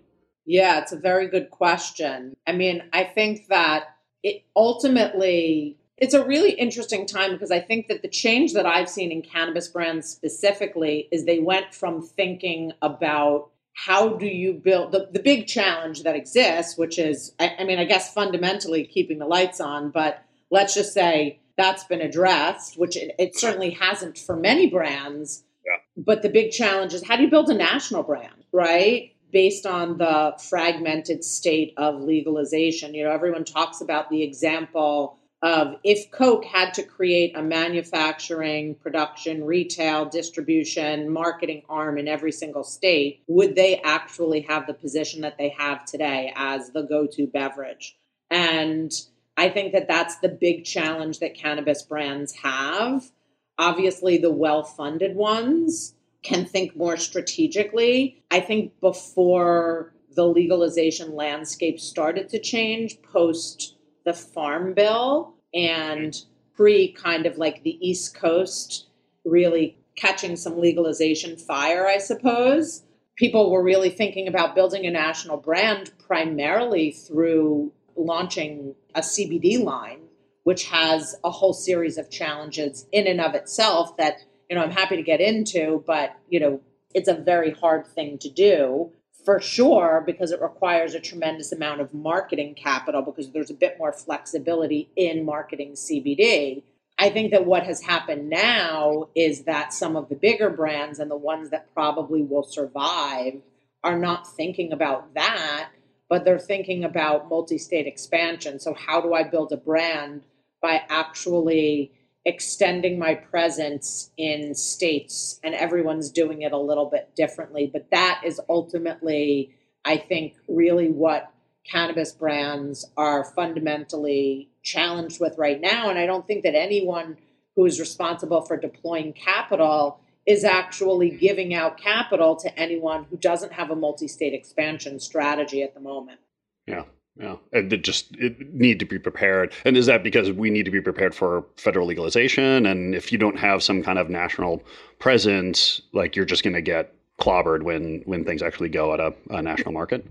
Yeah, 0.46 0.80
it's 0.80 0.92
a 0.92 0.98
very 0.98 1.28
good 1.28 1.50
question. 1.50 2.36
I 2.46 2.52
mean, 2.52 2.84
I 2.94 3.04
think 3.04 3.48
that 3.50 3.95
it 4.26 4.44
ultimately 4.56 5.78
it's 5.98 6.14
a 6.14 6.26
really 6.26 6.52
interesting 6.52 7.06
time 7.06 7.32
because 7.32 7.52
I 7.52 7.62
think 7.62 7.88
that 7.88 8.02
the 8.02 8.10
change 8.10 8.52
that 8.54 8.66
I've 8.66 8.90
seen 8.90 9.14
in 9.14 9.22
cannabis 9.22 9.70
brands 9.70 10.10
specifically 10.10 11.08
is 11.10 11.24
they 11.24 11.40
went 11.40 11.74
from 11.74 12.02
thinking 12.02 12.74
about 12.82 13.50
how 13.76 14.10
do 14.10 14.26
you 14.26 14.54
build 14.54 14.92
the, 14.92 15.08
the 15.12 15.22
big 15.22 15.48
challenge 15.48 16.04
that 16.04 16.16
exists, 16.16 16.78
which 16.78 17.00
is, 17.00 17.34
I, 17.40 17.56
I 17.60 17.64
mean, 17.64 17.80
I 17.80 17.86
guess 17.86 18.14
fundamentally 18.14 18.86
keeping 18.86 19.20
the 19.20 19.26
lights 19.26 19.62
on, 19.62 19.92
but 19.92 20.22
let's 20.50 20.74
just 20.74 20.94
say 20.94 21.40
that's 21.58 21.86
been 21.86 22.02
addressed, 22.02 22.78
which 22.78 22.98
it, 22.98 23.16
it 23.18 23.38
certainly 23.38 23.72
hasn't 23.72 24.18
for 24.18 24.36
many 24.36 24.70
brands. 24.70 25.44
Yeah. 25.66 25.78
But 25.96 26.24
the 26.24 26.30
big 26.30 26.52
challenge 26.52 26.94
is 26.94 27.08
how 27.08 27.16
do 27.16 27.24
you 27.24 27.30
build 27.30 27.50
a 27.50 27.54
national 27.54 28.04
brand, 28.04 28.46
right? 28.52 29.15
Based 29.36 29.66
on 29.66 29.98
the 29.98 30.34
fragmented 30.40 31.22
state 31.22 31.74
of 31.76 32.02
legalization. 32.02 32.94
You 32.94 33.04
know, 33.04 33.12
everyone 33.12 33.44
talks 33.44 33.82
about 33.82 34.10
the 34.10 34.24
example 34.24 35.20
of 35.42 35.76
if 35.84 36.10
Coke 36.10 36.46
had 36.46 36.74
to 36.76 36.84
create 36.84 37.36
a 37.36 37.42
manufacturing, 37.42 38.76
production, 38.76 39.44
retail, 39.44 40.06
distribution, 40.06 41.10
marketing 41.10 41.64
arm 41.68 41.98
in 41.98 42.08
every 42.08 42.32
single 42.32 42.64
state, 42.64 43.24
would 43.28 43.56
they 43.56 43.82
actually 43.82 44.40
have 44.40 44.68
the 44.68 44.74
position 44.74 45.20
that 45.24 45.38
they 45.38 45.50
have 45.50 45.84
today 45.84 46.32
as 46.38 46.70
the 46.70 46.84
go 46.84 47.06
to 47.06 47.28
beverage? 47.28 47.98
And 48.32 48.90
I 49.36 49.50
think 49.50 49.74
that 49.74 49.90
that's 49.90 50.18
the 50.20 50.30
big 50.30 50.64
challenge 50.64 51.20
that 51.20 51.36
cannabis 51.36 51.84
brands 51.84 52.34
have. 52.36 53.12
Obviously, 53.58 54.18
the 54.18 54.32
well 54.32 54.64
funded 54.64 55.14
ones 55.14 55.95
can 56.26 56.46
think 56.46 56.76
more 56.76 56.98
strategically. 56.98 58.24
I 58.32 58.40
think 58.40 58.80
before 58.82 59.94
the 60.16 60.26
legalization 60.26 61.16
landscape 61.16 61.80
started 61.80 62.30
to 62.30 62.40
change 62.40 63.02
post 63.04 63.76
the 64.06 64.14
Farm 64.14 64.74
Bill 64.74 65.36
and 65.54 66.20
pre 66.56 66.92
kind 66.92 67.26
of 67.26 67.38
like 67.38 67.64
the 67.64 67.78
East 67.88 68.16
Coast 68.16 68.88
really 69.24 69.78
catching 69.96 70.36
some 70.36 70.60
legalization 70.60 71.38
fire, 71.38 71.88
I 71.88 72.00
suppose. 72.00 72.84
People 73.16 73.52
were 73.52 73.64
really 73.64 73.90
thinking 73.90 74.28
about 74.28 74.56
building 74.56 74.86
a 74.86 74.92
national 74.92 75.38
brand 75.38 75.92
primarily 76.06 76.92
through 76.92 77.72
launching 77.96 78.76
a 78.94 79.02
CBD 79.02 79.64
line, 79.64 80.02
which 80.44 80.66
has 80.66 81.16
a 81.24 81.30
whole 81.30 81.54
series 81.54 81.98
of 81.98 82.10
challenges 82.10 82.86
in 82.92 83.08
and 83.08 83.22
of 83.22 83.36
itself 83.36 83.96
that 83.98 84.18
you 84.50 84.56
know, 84.56 84.64
I'm 84.64 84.72
happy 84.72 84.96
to 84.96 85.04
get 85.04 85.22
into, 85.22 85.84
but, 85.86 86.16
you 86.30 86.40
know, 86.40 86.62
it's 86.94 87.10
a 87.10 87.14
very 87.14 87.52
hard 87.52 87.86
thing 87.88 88.18
to 88.20 88.30
do 88.30 88.92
for 89.26 89.42
sure 89.42 90.04
because 90.06 90.32
it 90.32 90.42
requires 90.42 90.94
a 90.94 91.00
tremendous 91.00 91.52
amount 91.52 91.82
of 91.82 91.94
marketing 91.94 92.54
capital 92.54 93.02
because 93.02 93.32
there's 93.32 93.50
a 93.50 93.56
bit 93.56 93.78
more 93.80 93.92
flexibility 93.92 94.90
in 94.96 95.26
marketing 95.26 95.74
CBD. 95.74 96.64
I 96.98 97.10
think 97.10 97.32
that 97.32 97.46
what 97.46 97.64
has 97.64 97.82
happened 97.82 98.30
now 98.30 99.10
is 99.16 99.44
that 99.44 99.74
some 99.74 99.98
of 99.98 100.08
the 100.08 100.16
bigger 100.16 100.50
brands 100.50 101.00
and 101.00 101.12
the 101.12 101.18
ones 101.18 101.50
that 101.50 101.74
probably 101.74 102.22
will 102.22 102.44
survive 102.44 103.42
are 103.84 104.00
not 104.00 104.32
thinking 104.34 104.72
about 104.72 105.14
that, 105.16 105.70
but 106.08 106.24
they're 106.24 106.40
thinking 106.40 106.84
about 106.84 107.28
multi 107.28 107.58
state 107.58 107.88
expansion. 107.88 108.60
So, 108.60 108.74
how 108.74 109.02
do 109.02 109.14
I 109.14 109.24
build 109.24 109.52
a 109.52 109.58
brand 109.58 110.24
by 110.62 110.84
actually 110.90 111.92
extending 112.26 112.98
my 112.98 113.14
presence 113.14 114.12
in 114.18 114.56
states 114.56 115.40
and 115.44 115.54
everyone's 115.54 116.10
doing 116.10 116.42
it 116.42 116.52
a 116.52 116.58
little 116.58 116.86
bit 116.86 117.16
differently 117.16 117.70
but 117.72 117.90
that 117.92 118.22
is 118.26 118.40
ultimately 118.50 119.56
i 119.84 119.96
think 119.96 120.36
really 120.48 120.90
what 120.90 121.32
cannabis 121.70 122.12
brands 122.12 122.86
are 122.98 123.24
fundamentally 123.24 124.50
challenged 124.64 125.20
with 125.20 125.38
right 125.38 125.62
now 125.62 125.90
and 125.90 126.00
i 126.00 126.06
don't 126.06 126.26
think 126.26 126.44
that 126.44 126.56
anyone 126.56 127.18
who 127.56 127.66
is 127.66 127.80
responsible 127.80 128.42
for 128.42 128.58
deploying 128.58 129.14
capital, 129.14 130.00
is 130.26 130.44
actually 130.44 131.12
giving 131.12 131.54
out 131.54 131.78
capital 131.78 132.36
to 132.36 132.60
anyone 132.60 133.06
who 133.10 133.18
doesn't 133.18 133.54
have 133.54 133.70
a 133.70 133.76
multi 133.76 134.08
state 134.08 134.34
expansion 134.34 135.00
strategy 135.00 135.62
at 135.62 135.74
the 135.76 135.80
moment. 135.80 136.20
Yeah. 136.66 136.84
Yeah, 137.18 137.34
uh, 137.34 137.38
and 137.54 137.72
it 137.72 137.84
just 137.84 138.14
it 138.18 138.54
need 138.54 138.80
to 138.80 138.86
be 138.86 139.00
prepared. 139.00 139.54
And 139.64 139.78
is 139.78 139.86
that 139.86 140.04
because 140.04 140.32
we 140.32 140.50
need 140.50 140.66
to 140.66 140.72
be 140.72 140.82
prepared 140.82 141.16
for 141.16 141.46
federal 141.56 141.88
legalization? 141.88 142.66
And 142.66 142.94
if 142.94 143.12
you 143.12 143.18
don't 143.18 143.38
have 143.38 143.64
some 143.64 143.82
kind 143.84 143.98
of 143.98 144.10
national 144.10 144.62
presence, 145.00 145.82
like 145.94 146.16
you're 146.16 146.26
just 146.26 146.44
going 146.44 146.56
to 146.56 146.62
get 146.62 146.94
clobbered 147.20 147.64
when 147.64 148.02
when 148.06 148.26
things 148.26 148.42
actually 148.42 148.70
go 148.70 148.94
at 148.94 149.00
a, 149.00 149.14
a 149.30 149.42
national 149.42 149.72
market. 149.72 150.06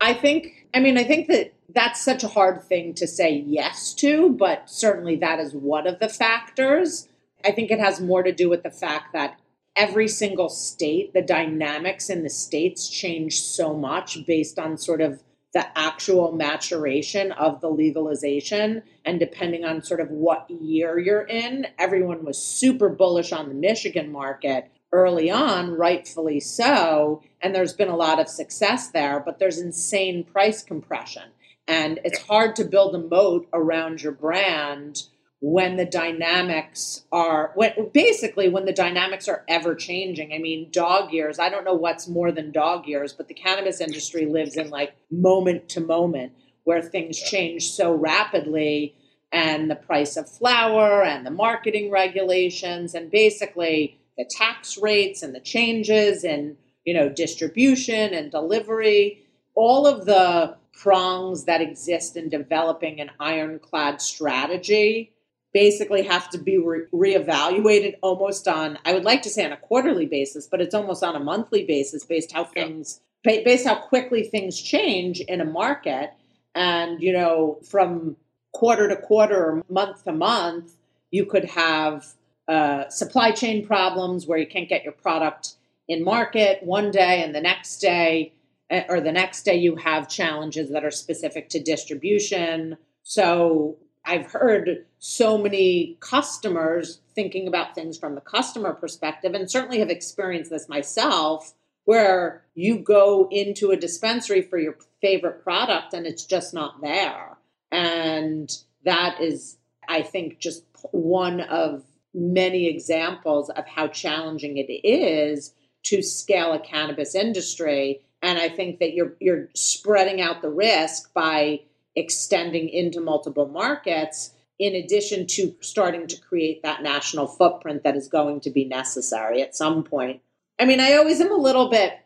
I 0.00 0.14
think. 0.14 0.68
I 0.72 0.80
mean, 0.80 0.96
I 0.96 1.04
think 1.04 1.28
that 1.28 1.54
that's 1.74 2.00
such 2.00 2.22
a 2.22 2.28
hard 2.28 2.62
thing 2.62 2.94
to 2.94 3.06
say 3.06 3.44
yes 3.46 3.92
to, 3.94 4.30
but 4.30 4.70
certainly 4.70 5.16
that 5.16 5.40
is 5.40 5.54
one 5.54 5.86
of 5.86 5.98
the 5.98 6.08
factors. 6.08 7.08
I 7.44 7.50
think 7.50 7.70
it 7.70 7.80
has 7.80 8.00
more 8.00 8.22
to 8.22 8.32
do 8.32 8.48
with 8.48 8.62
the 8.62 8.70
fact 8.70 9.12
that 9.12 9.38
every 9.76 10.08
single 10.08 10.48
state, 10.48 11.14
the 11.14 11.22
dynamics 11.22 12.10
in 12.10 12.22
the 12.22 12.30
states 12.30 12.88
change 12.88 13.40
so 13.40 13.74
much 13.74 14.24
based 14.26 14.58
on 14.58 14.78
sort 14.78 15.00
of 15.00 15.22
the 15.54 15.78
actual 15.78 16.32
maturation 16.32 17.32
of 17.32 17.60
the 17.60 17.70
legalization. 17.70 18.82
And 19.04 19.18
depending 19.18 19.64
on 19.64 19.82
sort 19.82 20.00
of 20.00 20.10
what 20.10 20.50
year 20.50 20.98
you're 20.98 21.22
in, 21.22 21.68
everyone 21.78 22.24
was 22.24 22.42
super 22.42 22.88
bullish 22.88 23.32
on 23.32 23.48
the 23.48 23.54
Michigan 23.54 24.10
market 24.12 24.70
early 24.92 25.30
on, 25.30 25.70
rightfully 25.72 26.40
so. 26.40 27.22
And 27.40 27.54
there's 27.54 27.72
been 27.72 27.88
a 27.88 27.96
lot 27.96 28.20
of 28.20 28.28
success 28.28 28.88
there, 28.88 29.20
but 29.20 29.38
there's 29.38 29.58
insane 29.58 30.24
price 30.24 30.62
compression. 30.62 31.30
And 31.66 31.98
it's 32.04 32.20
hard 32.22 32.56
to 32.56 32.64
build 32.64 32.94
a 32.94 32.98
moat 32.98 33.48
around 33.52 34.02
your 34.02 34.12
brand 34.12 35.04
when 35.46 35.76
the 35.76 35.84
dynamics 35.84 37.04
are 37.12 37.52
when 37.54 37.90
basically 37.92 38.48
when 38.48 38.64
the 38.64 38.72
dynamics 38.72 39.28
are 39.28 39.44
ever 39.46 39.74
changing. 39.74 40.32
I 40.32 40.38
mean 40.38 40.70
dog 40.70 41.12
years 41.12 41.38
i 41.38 41.50
don't 41.50 41.66
know 41.66 41.74
what's 41.74 42.08
more 42.08 42.32
than 42.32 42.50
dog 42.50 42.86
years 42.86 43.12
but 43.12 43.28
the 43.28 43.34
cannabis 43.34 43.78
industry 43.78 44.24
lives 44.24 44.56
in 44.56 44.70
like 44.70 44.94
moment 45.10 45.68
to 45.68 45.82
moment 45.82 46.32
where 46.64 46.80
things 46.80 47.20
change 47.20 47.68
so 47.68 47.92
rapidly 47.92 48.94
and 49.32 49.70
the 49.70 49.76
price 49.76 50.16
of 50.16 50.30
flower 50.30 51.04
and 51.04 51.26
the 51.26 51.30
marketing 51.30 51.90
regulations 51.90 52.94
and 52.94 53.10
basically 53.10 54.00
the 54.16 54.24
tax 54.24 54.78
rates 54.78 55.22
and 55.22 55.34
the 55.34 55.40
changes 55.40 56.24
and 56.24 56.56
you 56.86 56.94
know 56.94 57.10
distribution 57.10 58.14
and 58.14 58.30
delivery 58.30 59.22
all 59.54 59.86
of 59.86 60.06
the 60.06 60.56
prongs 60.72 61.44
that 61.44 61.60
exist 61.60 62.16
in 62.16 62.30
developing 62.30 62.98
an 62.98 63.10
ironclad 63.20 64.00
strategy 64.00 65.10
basically 65.54 66.02
have 66.02 66.28
to 66.28 66.36
be 66.36 66.58
re- 66.58 66.82
reevaluated 66.92 67.94
almost 68.02 68.46
on 68.46 68.76
i 68.84 68.92
would 68.92 69.04
like 69.04 69.22
to 69.22 69.30
say 69.30 69.46
on 69.46 69.52
a 69.52 69.56
quarterly 69.56 70.04
basis 70.04 70.46
but 70.46 70.60
it's 70.60 70.74
almost 70.74 71.02
on 71.02 71.16
a 71.16 71.20
monthly 71.20 71.64
basis 71.64 72.04
based 72.04 72.32
how 72.32 72.44
things 72.44 73.00
yeah. 73.24 73.40
based 73.44 73.66
how 73.66 73.76
quickly 73.76 74.24
things 74.24 74.60
change 74.60 75.20
in 75.20 75.40
a 75.40 75.44
market 75.44 76.10
and 76.54 77.00
you 77.00 77.12
know 77.12 77.58
from 77.62 78.16
quarter 78.52 78.88
to 78.88 78.96
quarter 78.96 79.36
or 79.36 79.64
month 79.70 80.04
to 80.04 80.12
month 80.12 80.74
you 81.10 81.24
could 81.24 81.44
have 81.44 82.14
uh, 82.48 82.88
supply 82.90 83.30
chain 83.30 83.64
problems 83.64 84.26
where 84.26 84.36
you 84.36 84.46
can't 84.46 84.68
get 84.68 84.84
your 84.84 84.92
product 84.92 85.54
in 85.88 86.04
market 86.04 86.62
one 86.62 86.90
day 86.90 87.22
and 87.22 87.34
the 87.34 87.40
next 87.40 87.78
day 87.78 88.32
eh, 88.70 88.84
or 88.88 89.00
the 89.00 89.12
next 89.12 89.44
day 89.44 89.54
you 89.56 89.76
have 89.76 90.08
challenges 90.08 90.70
that 90.70 90.84
are 90.84 90.90
specific 90.90 91.48
to 91.48 91.60
distribution 91.60 92.76
so 93.02 93.76
I've 94.04 94.30
heard 94.30 94.84
so 94.98 95.38
many 95.38 95.96
customers 96.00 97.00
thinking 97.14 97.48
about 97.48 97.74
things 97.74 97.96
from 97.96 98.14
the 98.14 98.20
customer 98.20 98.72
perspective, 98.72 99.34
and 99.34 99.50
certainly 99.50 99.78
have 99.78 99.90
experienced 99.90 100.50
this 100.50 100.68
myself, 100.68 101.54
where 101.84 102.44
you 102.54 102.78
go 102.78 103.28
into 103.30 103.70
a 103.70 103.76
dispensary 103.76 104.42
for 104.42 104.58
your 104.58 104.76
favorite 105.00 105.42
product 105.42 105.92
and 105.92 106.06
it's 106.06 106.24
just 106.24 106.54
not 106.54 106.80
there. 106.80 107.36
And 107.70 108.50
that 108.84 109.20
is, 109.20 109.58
I 109.88 110.02
think, 110.02 110.38
just 110.38 110.64
one 110.92 111.40
of 111.40 111.82
many 112.14 112.68
examples 112.68 113.50
of 113.50 113.66
how 113.66 113.88
challenging 113.88 114.56
it 114.56 114.72
is 114.72 115.52
to 115.84 116.02
scale 116.02 116.52
a 116.52 116.60
cannabis 116.60 117.14
industry. 117.14 118.00
And 118.22 118.38
I 118.38 118.48
think 118.48 118.78
that 118.78 118.94
you're 118.94 119.14
you're 119.20 119.48
spreading 119.54 120.20
out 120.20 120.40
the 120.40 120.50
risk 120.50 121.12
by 121.12 121.62
extending 121.96 122.68
into 122.68 123.00
multiple 123.00 123.46
markets 123.46 124.32
in 124.58 124.74
addition 124.74 125.26
to 125.26 125.54
starting 125.60 126.06
to 126.06 126.20
create 126.20 126.62
that 126.62 126.82
national 126.82 127.26
footprint 127.26 127.82
that 127.82 127.96
is 127.96 128.08
going 128.08 128.40
to 128.40 128.50
be 128.50 128.64
necessary 128.64 129.42
at 129.42 129.56
some 129.56 129.82
point. 129.82 130.20
I 130.58 130.64
mean, 130.64 130.80
I 130.80 130.94
always 130.94 131.20
am 131.20 131.32
a 131.32 131.36
little 131.36 131.68
bit, 131.68 131.98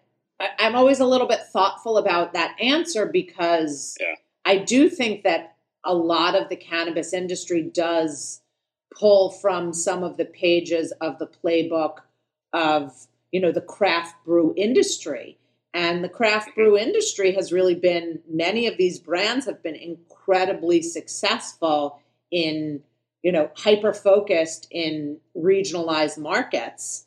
I'm 0.59 0.75
always 0.75 1.01
a 1.01 1.07
little 1.07 1.27
bit 1.27 1.41
thoughtful 1.53 1.99
about 1.99 2.33
that 2.33 2.57
answer 2.61 3.07
because 3.07 3.97
yeah. 4.01 4.15
I 4.45 4.59
do 4.59 4.89
think 4.89 5.25
that 5.25 5.57
a 5.85 5.95
lot 5.95 6.35
of 6.35 6.49
the 6.49 6.57
cannabis 6.57 7.13
industry 7.13 7.63
does 7.63 8.41
pull 8.95 9.31
from 9.31 9.73
some 9.73 10.03
of 10.03 10.17
the 10.17 10.25
pages 10.25 10.93
of 11.01 11.19
the 11.19 11.27
playbook 11.27 11.99
of, 12.53 13.07
you 13.31 13.41
know, 13.41 13.53
the 13.53 13.61
craft 13.61 14.15
brew 14.25 14.55
industry 14.57 15.37
and 15.75 16.03
the 16.03 16.09
craft 16.09 16.55
brew 16.55 16.77
industry 16.79 17.33
has 17.33 17.53
really 17.53 17.75
been, 17.75 18.21
many 18.29 18.67
of 18.67 18.77
these 18.77 18.99
brands 18.99 19.47
have 19.47 19.63
been 19.63 19.75
incredibly 19.75 20.83
successful 20.83 22.01
in, 22.31 22.83
you 23.23 23.33
know, 23.33 23.51
hyper 23.55 23.93
focused 23.93 24.67
in 24.71 25.19
regionalized 25.37 26.19
markets. 26.19 27.07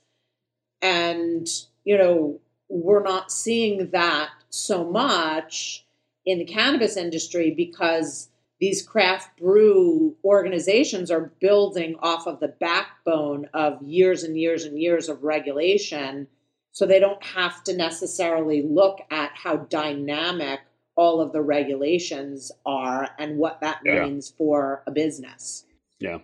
And, 0.82 1.48
you 1.84 1.98
know, 1.98 2.40
we're 2.70 3.04
not 3.04 3.32
seeing 3.32 3.90
that 3.92 4.30
so 4.50 4.84
much 4.84 5.86
in 6.26 6.38
the 6.38 6.46
cannabis 6.46 6.98
industry 6.98 7.52
because 7.52 8.30
these 8.60 8.84
craft 8.84 9.38
brew 9.40 10.16
organizations 10.24 11.10
are 11.10 11.32
building 11.40 11.96
off 12.00 12.28
of 12.28 12.40
the 12.40 12.48
backbone 12.48 13.50
of 13.56 13.82
years 13.82 14.24
and 14.24 14.38
years 14.38 14.66
and 14.66 14.80
years 14.80 15.10
of 15.10 15.24
regulation 15.24 16.28
so 16.72 16.86
they 16.86 17.00
don't 17.00 17.24
have 17.24 17.64
to 17.66 17.76
necessarily 17.76 18.64
look 18.64 19.00
at 19.10 19.32
how 19.34 19.58
dynamic 19.58 20.62
all 20.96 21.22
of 21.22 21.32
the 21.32 21.42
regulations 21.42 22.52
are 22.66 23.10
and 23.18 23.38
what 23.38 23.62
that 23.62 23.80
yeah. 23.86 24.04
means 24.04 24.34
for 24.38 24.84
a 24.88 24.92
business. 24.92 25.66
Yeah. 26.00 26.20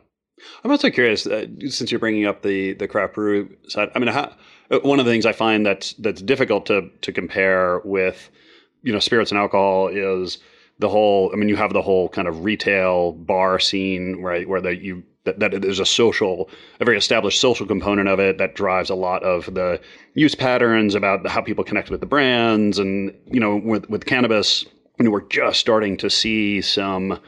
I'm 0.63 0.71
also 0.71 0.89
curious, 0.89 1.25
uh, 1.25 1.47
since 1.67 1.91
you're 1.91 1.99
bringing 1.99 2.25
up 2.25 2.43
the 2.43 2.73
the 2.73 2.87
craft 2.87 3.15
brew 3.15 3.55
side. 3.67 3.89
I 3.95 3.99
mean, 3.99 4.09
how, 4.09 4.35
uh, 4.69 4.79
one 4.83 4.99
of 4.99 5.05
the 5.05 5.11
things 5.11 5.25
I 5.25 5.31
find 5.31 5.65
that's 5.65 5.93
that's 5.93 6.21
difficult 6.21 6.67
to 6.67 6.89
to 7.01 7.11
compare 7.11 7.81
with, 7.83 8.29
you 8.83 8.93
know, 8.93 8.99
spirits 8.99 9.31
and 9.31 9.39
alcohol 9.39 9.87
is 9.87 10.37
the 10.77 10.89
whole. 10.89 11.31
I 11.33 11.37
mean, 11.37 11.49
you 11.49 11.55
have 11.55 11.73
the 11.73 11.81
whole 11.81 12.07
kind 12.09 12.27
of 12.27 12.43
retail 12.43 13.13
bar 13.13 13.57
scene, 13.57 14.21
right, 14.21 14.47
where 14.47 14.61
the, 14.61 14.75
you 14.75 15.03
that, 15.27 15.39
that 15.39 15.61
there's 15.61 15.79
a 15.79 15.85
social, 15.85 16.49
a 16.79 16.85
very 16.85 16.97
established 16.97 17.39
social 17.39 17.67
component 17.67 18.07
of 18.07 18.19
it 18.19 18.39
that 18.39 18.55
drives 18.55 18.89
a 18.89 18.95
lot 18.95 19.21
of 19.23 19.53
the 19.53 19.79
use 20.15 20.33
patterns 20.33 20.95
about 20.95 21.27
how 21.27 21.41
people 21.41 21.63
connect 21.63 21.91
with 21.91 21.99
the 21.99 22.07
brands. 22.07 22.79
And, 22.79 23.13
you 23.31 23.39
know, 23.39 23.55
with, 23.55 23.87
with 23.89 24.05
cannabis, 24.05 24.65
you 24.97 25.05
know, 25.05 25.11
we're 25.11 25.27
just 25.27 25.59
starting 25.59 25.97
to 25.97 26.09
see 26.09 26.61
some 26.61 27.19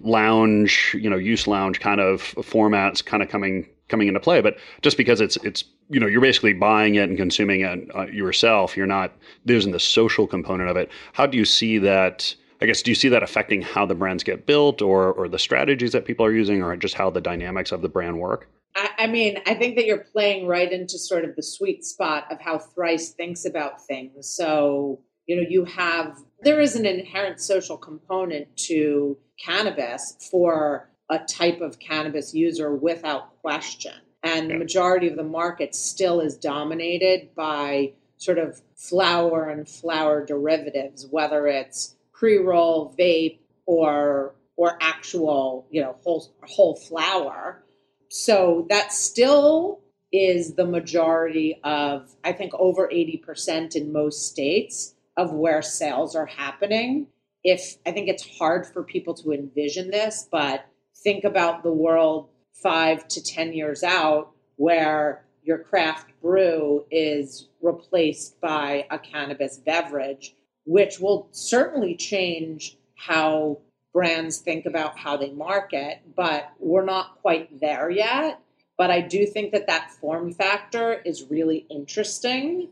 lounge, 0.00 0.96
you 0.98 1.10
know, 1.10 1.16
use 1.16 1.46
lounge 1.46 1.80
kind 1.80 2.00
of 2.00 2.22
formats 2.36 3.04
kind 3.04 3.22
of 3.22 3.28
coming 3.28 3.68
coming 3.88 4.08
into 4.08 4.20
play. 4.20 4.40
But 4.40 4.58
just 4.82 4.96
because 4.96 5.20
it's 5.20 5.36
it's 5.38 5.64
you 5.88 6.00
know 6.00 6.06
you're 6.06 6.20
basically 6.20 6.52
buying 6.52 6.96
it 6.96 7.08
and 7.08 7.16
consuming 7.16 7.60
it 7.62 7.88
uh, 7.94 8.06
yourself, 8.06 8.76
you're 8.76 8.86
not 8.86 9.12
there's 9.44 9.66
the 9.66 9.80
social 9.80 10.26
component 10.26 10.70
of 10.70 10.76
it. 10.76 10.90
How 11.12 11.26
do 11.26 11.36
you 11.36 11.44
see 11.44 11.78
that? 11.78 12.34
I 12.60 12.66
guess 12.66 12.82
do 12.82 12.90
you 12.90 12.94
see 12.94 13.08
that 13.10 13.22
affecting 13.22 13.62
how 13.62 13.86
the 13.86 13.94
brands 13.94 14.24
get 14.24 14.46
built 14.46 14.80
or 14.82 15.12
or 15.12 15.28
the 15.28 15.38
strategies 15.38 15.92
that 15.92 16.04
people 16.04 16.24
are 16.24 16.32
using 16.32 16.62
or 16.62 16.76
just 16.76 16.94
how 16.94 17.10
the 17.10 17.20
dynamics 17.20 17.72
of 17.72 17.82
the 17.82 17.88
brand 17.88 18.18
work? 18.18 18.48
I, 18.74 18.90
I 18.98 19.06
mean, 19.06 19.38
I 19.46 19.54
think 19.54 19.76
that 19.76 19.86
you're 19.86 20.04
playing 20.12 20.46
right 20.46 20.70
into 20.70 20.98
sort 20.98 21.24
of 21.24 21.34
the 21.36 21.42
sweet 21.42 21.84
spot 21.84 22.26
of 22.30 22.40
how 22.40 22.58
Thrice 22.58 23.10
thinks 23.10 23.44
about 23.44 23.84
things. 23.86 24.28
So, 24.28 25.00
you 25.26 25.36
know, 25.36 25.44
you 25.48 25.64
have 25.64 26.18
there 26.40 26.60
is 26.60 26.76
an 26.76 26.86
inherent 26.86 27.40
social 27.40 27.76
component 27.76 28.56
to 28.68 29.18
cannabis 29.38 30.16
for 30.30 30.90
a 31.10 31.18
type 31.18 31.60
of 31.60 31.78
cannabis 31.78 32.34
user 32.34 32.74
without 32.74 33.40
question. 33.40 33.94
And 34.22 34.50
the 34.50 34.58
majority 34.58 35.08
of 35.08 35.16
the 35.16 35.22
market 35.22 35.74
still 35.74 36.20
is 36.20 36.36
dominated 36.36 37.34
by 37.36 37.92
sort 38.16 38.38
of 38.38 38.60
flower 38.74 39.48
and 39.48 39.68
flower 39.68 40.24
derivatives, 40.24 41.06
whether 41.06 41.46
it's 41.46 41.95
pre-roll, 42.18 42.94
vape, 42.98 43.38
or 43.66 44.34
or 44.56 44.78
actual, 44.80 45.66
you 45.70 45.82
know, 45.82 45.96
whole 46.02 46.32
whole 46.42 46.76
flower. 46.76 47.62
So 48.08 48.66
that 48.70 48.92
still 48.92 49.80
is 50.12 50.54
the 50.54 50.64
majority 50.64 51.60
of, 51.62 52.14
I 52.24 52.32
think, 52.32 52.52
over 52.54 52.88
80% 52.88 53.76
in 53.76 53.92
most 53.92 54.30
states 54.30 54.94
of 55.16 55.32
where 55.32 55.60
sales 55.62 56.14
are 56.16 56.26
happening. 56.26 57.08
If 57.44 57.76
I 57.84 57.92
think 57.92 58.08
it's 58.08 58.38
hard 58.38 58.66
for 58.66 58.82
people 58.82 59.14
to 59.14 59.32
envision 59.32 59.90
this, 59.90 60.28
but 60.30 60.66
think 61.02 61.24
about 61.24 61.62
the 61.62 61.72
world 61.72 62.28
five 62.52 63.06
to 63.08 63.22
10 63.22 63.52
years 63.52 63.82
out 63.82 64.30
where 64.56 65.24
your 65.42 65.58
craft 65.58 66.10
brew 66.22 66.84
is 66.90 67.48
replaced 67.60 68.40
by 68.40 68.86
a 68.90 68.98
cannabis 68.98 69.58
beverage, 69.58 70.34
which 70.66 71.00
will 71.00 71.28
certainly 71.30 71.94
change 71.94 72.76
how 72.96 73.58
brands 73.94 74.38
think 74.38 74.66
about 74.66 74.98
how 74.98 75.16
they 75.16 75.30
market, 75.30 76.02
but 76.14 76.52
we're 76.58 76.84
not 76.84 77.16
quite 77.22 77.60
there 77.60 77.88
yet. 77.88 78.40
But 78.76 78.90
I 78.90 79.00
do 79.00 79.24
think 79.24 79.52
that 79.52 79.68
that 79.68 79.90
form 79.90 80.32
factor 80.32 81.00
is 81.04 81.30
really 81.30 81.66
interesting. 81.70 82.68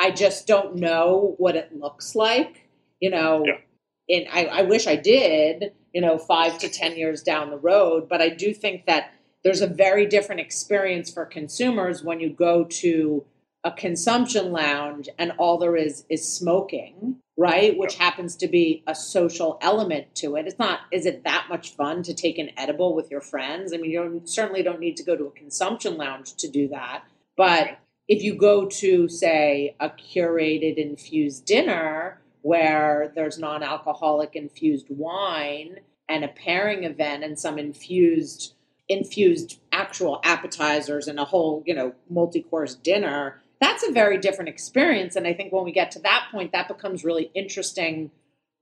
I 0.00 0.10
just 0.10 0.46
don't 0.48 0.76
know 0.76 1.36
what 1.38 1.54
it 1.54 1.78
looks 1.78 2.16
like, 2.16 2.68
you 2.98 3.10
know. 3.10 3.44
Yeah. 3.46 4.16
And 4.16 4.26
I, 4.32 4.60
I 4.60 4.62
wish 4.62 4.86
I 4.86 4.96
did, 4.96 5.74
you 5.92 6.00
know, 6.00 6.18
five 6.18 6.58
to 6.58 6.68
10 6.68 6.96
years 6.96 7.22
down 7.22 7.50
the 7.50 7.58
road. 7.58 8.08
But 8.08 8.20
I 8.20 8.30
do 8.30 8.52
think 8.52 8.86
that 8.86 9.12
there's 9.44 9.60
a 9.60 9.66
very 9.66 10.06
different 10.06 10.40
experience 10.40 11.12
for 11.12 11.24
consumers 11.24 12.02
when 12.02 12.18
you 12.18 12.30
go 12.30 12.64
to 12.64 13.24
a 13.64 13.72
consumption 13.72 14.52
lounge 14.52 15.08
and 15.18 15.32
all 15.38 15.58
there 15.58 15.76
is 15.76 16.04
is 16.08 16.26
smoking 16.26 17.16
right? 17.38 17.78
Which 17.78 17.94
happens 17.94 18.34
to 18.36 18.48
be 18.48 18.82
a 18.88 18.96
social 18.96 19.58
element 19.62 20.12
to 20.16 20.34
it. 20.34 20.48
It's 20.48 20.58
not 20.58 20.80
is 20.90 21.06
it 21.06 21.22
that 21.22 21.46
much 21.48 21.70
fun 21.70 22.02
to 22.02 22.12
take 22.12 22.36
an 22.36 22.50
edible 22.56 22.94
with 22.94 23.10
your 23.10 23.20
friends? 23.20 23.72
I 23.72 23.76
mean 23.76 23.92
you 23.92 24.02
don't, 24.02 24.28
certainly 24.28 24.62
don't 24.62 24.80
need 24.80 24.96
to 24.96 25.04
go 25.04 25.16
to 25.16 25.26
a 25.26 25.30
consumption 25.30 25.96
lounge 25.96 26.34
to 26.34 26.48
do 26.48 26.68
that. 26.68 27.04
But 27.36 27.78
if 28.08 28.24
you 28.24 28.34
go 28.34 28.66
to 28.66 29.08
say 29.08 29.76
a 29.78 29.88
curated 29.88 30.76
infused 30.76 31.44
dinner 31.44 32.20
where 32.42 33.12
there's 33.14 33.38
non-alcoholic 33.38 34.34
infused 34.34 34.86
wine 34.90 35.78
and 36.08 36.24
a 36.24 36.28
pairing 36.28 36.82
event 36.82 37.22
and 37.22 37.38
some 37.38 37.56
infused 37.58 38.54
infused 38.88 39.60
actual 39.70 40.18
appetizers 40.24 41.06
and 41.06 41.20
a 41.20 41.24
whole, 41.24 41.62
you 41.66 41.74
know, 41.74 41.92
multi-course 42.08 42.74
dinner, 42.74 43.40
that's 43.60 43.86
a 43.86 43.92
very 43.92 44.18
different 44.18 44.48
experience. 44.48 45.16
And 45.16 45.26
I 45.26 45.34
think 45.34 45.52
when 45.52 45.64
we 45.64 45.72
get 45.72 45.90
to 45.92 46.00
that 46.00 46.28
point, 46.30 46.52
that 46.52 46.68
becomes 46.68 47.04
really 47.04 47.30
interesting, 47.34 48.10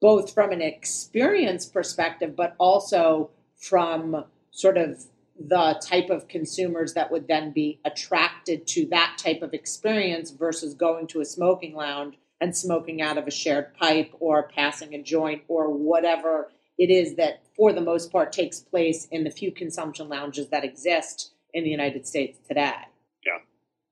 both 0.00 0.32
from 0.32 0.52
an 0.52 0.62
experience 0.62 1.66
perspective, 1.66 2.34
but 2.36 2.54
also 2.58 3.30
from 3.56 4.24
sort 4.50 4.78
of 4.78 5.04
the 5.38 5.80
type 5.86 6.08
of 6.08 6.28
consumers 6.28 6.94
that 6.94 7.10
would 7.10 7.28
then 7.28 7.52
be 7.52 7.78
attracted 7.84 8.66
to 8.66 8.86
that 8.86 9.16
type 9.18 9.42
of 9.42 9.52
experience 9.52 10.30
versus 10.30 10.74
going 10.74 11.06
to 11.08 11.20
a 11.20 11.24
smoking 11.24 11.74
lounge 11.74 12.16
and 12.40 12.56
smoking 12.56 13.02
out 13.02 13.18
of 13.18 13.26
a 13.26 13.30
shared 13.30 13.74
pipe 13.74 14.12
or 14.20 14.48
passing 14.48 14.94
a 14.94 15.02
joint 15.02 15.42
or 15.48 15.70
whatever 15.70 16.50
it 16.78 16.90
is 16.90 17.16
that, 17.16 17.42
for 17.56 17.72
the 17.72 17.80
most 17.80 18.12
part, 18.12 18.32
takes 18.32 18.60
place 18.60 19.06
in 19.10 19.24
the 19.24 19.30
few 19.30 19.50
consumption 19.50 20.08
lounges 20.08 20.48
that 20.48 20.64
exist 20.64 21.32
in 21.54 21.64
the 21.64 21.70
United 21.70 22.06
States 22.06 22.38
today. 22.46 22.74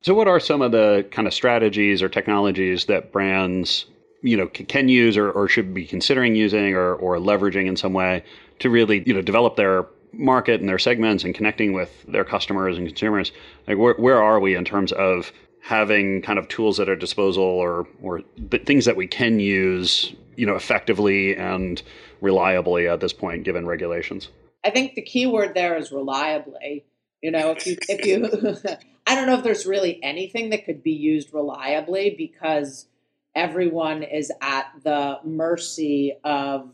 So, 0.04 0.12
what 0.12 0.28
are 0.28 0.38
some 0.38 0.60
of 0.60 0.70
the 0.70 1.06
kind 1.10 1.26
of 1.26 1.32
strategies 1.32 2.02
or 2.02 2.10
technologies 2.10 2.84
that 2.86 3.10
brands, 3.10 3.86
you 4.20 4.36
know, 4.36 4.48
can 4.48 4.90
use 4.90 5.16
or, 5.16 5.30
or 5.30 5.48
should 5.48 5.72
be 5.72 5.86
considering 5.86 6.36
using 6.36 6.74
or, 6.74 6.94
or 6.96 7.16
leveraging 7.16 7.66
in 7.66 7.74
some 7.74 7.94
way 7.94 8.22
to 8.58 8.68
really, 8.68 9.02
you 9.06 9.14
know, 9.14 9.22
develop 9.22 9.56
their 9.56 9.86
market 10.12 10.60
and 10.60 10.68
their 10.68 10.78
segments 10.78 11.24
and 11.24 11.34
connecting 11.34 11.72
with 11.72 12.04
their 12.06 12.22
customers 12.22 12.76
and 12.76 12.86
consumers? 12.86 13.32
Like, 13.66 13.78
where, 13.78 13.94
where 13.94 14.22
are 14.22 14.40
we 14.40 14.54
in 14.54 14.66
terms 14.66 14.92
of 14.92 15.32
having 15.62 16.20
kind 16.20 16.38
of 16.38 16.48
tools 16.48 16.78
at 16.78 16.90
our 16.90 16.96
disposal 16.96 17.42
or 17.42 17.88
or 18.02 18.20
things 18.66 18.84
that 18.84 18.96
we 18.96 19.06
can 19.06 19.40
use 19.40 20.14
you 20.36 20.44
know 20.44 20.54
effectively 20.54 21.34
and 21.34 21.82
reliably 22.20 22.86
at 22.86 23.00
this 23.00 23.14
point 23.14 23.44
given 23.44 23.66
regulations 23.66 24.28
i 24.62 24.68
think 24.68 24.94
the 24.94 25.00
key 25.00 25.24
word 25.24 25.54
there 25.54 25.74
is 25.78 25.90
reliably 25.90 26.84
you 27.22 27.30
know 27.30 27.50
if 27.52 27.66
you 27.66 27.78
if 27.88 28.04
you 28.04 28.76
i 29.06 29.14
don't 29.14 29.26
know 29.26 29.36
if 29.36 29.44
there's 29.44 29.66
really 29.66 30.02
anything 30.02 30.50
that 30.50 30.64
could 30.64 30.82
be 30.82 30.92
used 30.92 31.32
reliably 31.32 32.14
because 32.16 32.86
everyone 33.34 34.02
is 34.02 34.30
at 34.40 34.70
the 34.82 35.18
mercy 35.24 36.16
of 36.24 36.72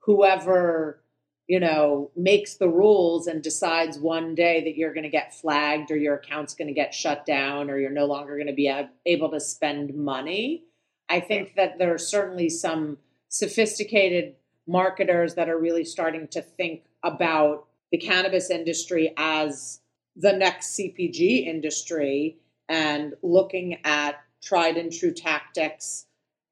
whoever 0.00 1.00
you 1.46 1.60
know, 1.60 2.10
makes 2.16 2.54
the 2.54 2.68
rules 2.68 3.26
and 3.26 3.42
decides 3.42 3.98
one 3.98 4.34
day 4.34 4.64
that 4.64 4.76
you're 4.76 4.92
going 4.92 5.04
to 5.04 5.10
get 5.10 5.34
flagged 5.34 5.90
or 5.90 5.96
your 5.96 6.16
account's 6.16 6.54
going 6.54 6.68
to 6.68 6.74
get 6.74 6.92
shut 6.92 7.24
down 7.24 7.70
or 7.70 7.78
you're 7.78 7.90
no 7.90 8.06
longer 8.06 8.34
going 8.34 8.48
to 8.48 8.52
be 8.52 8.72
able 9.06 9.30
to 9.30 9.40
spend 9.40 9.94
money. 9.94 10.64
I 11.08 11.20
think 11.20 11.54
that 11.54 11.78
there 11.78 11.94
are 11.94 11.98
certainly 11.98 12.48
some 12.48 12.98
sophisticated 13.28 14.34
marketers 14.66 15.34
that 15.34 15.48
are 15.48 15.58
really 15.58 15.84
starting 15.84 16.26
to 16.28 16.42
think 16.42 16.82
about 17.04 17.66
the 17.92 17.98
cannabis 17.98 18.50
industry 18.50 19.14
as 19.16 19.80
the 20.16 20.32
next 20.32 20.76
CPG 20.76 21.46
industry 21.46 22.38
and 22.68 23.14
looking 23.22 23.78
at 23.84 24.16
tried 24.42 24.76
and 24.76 24.92
true 24.92 25.12
tactics 25.12 26.06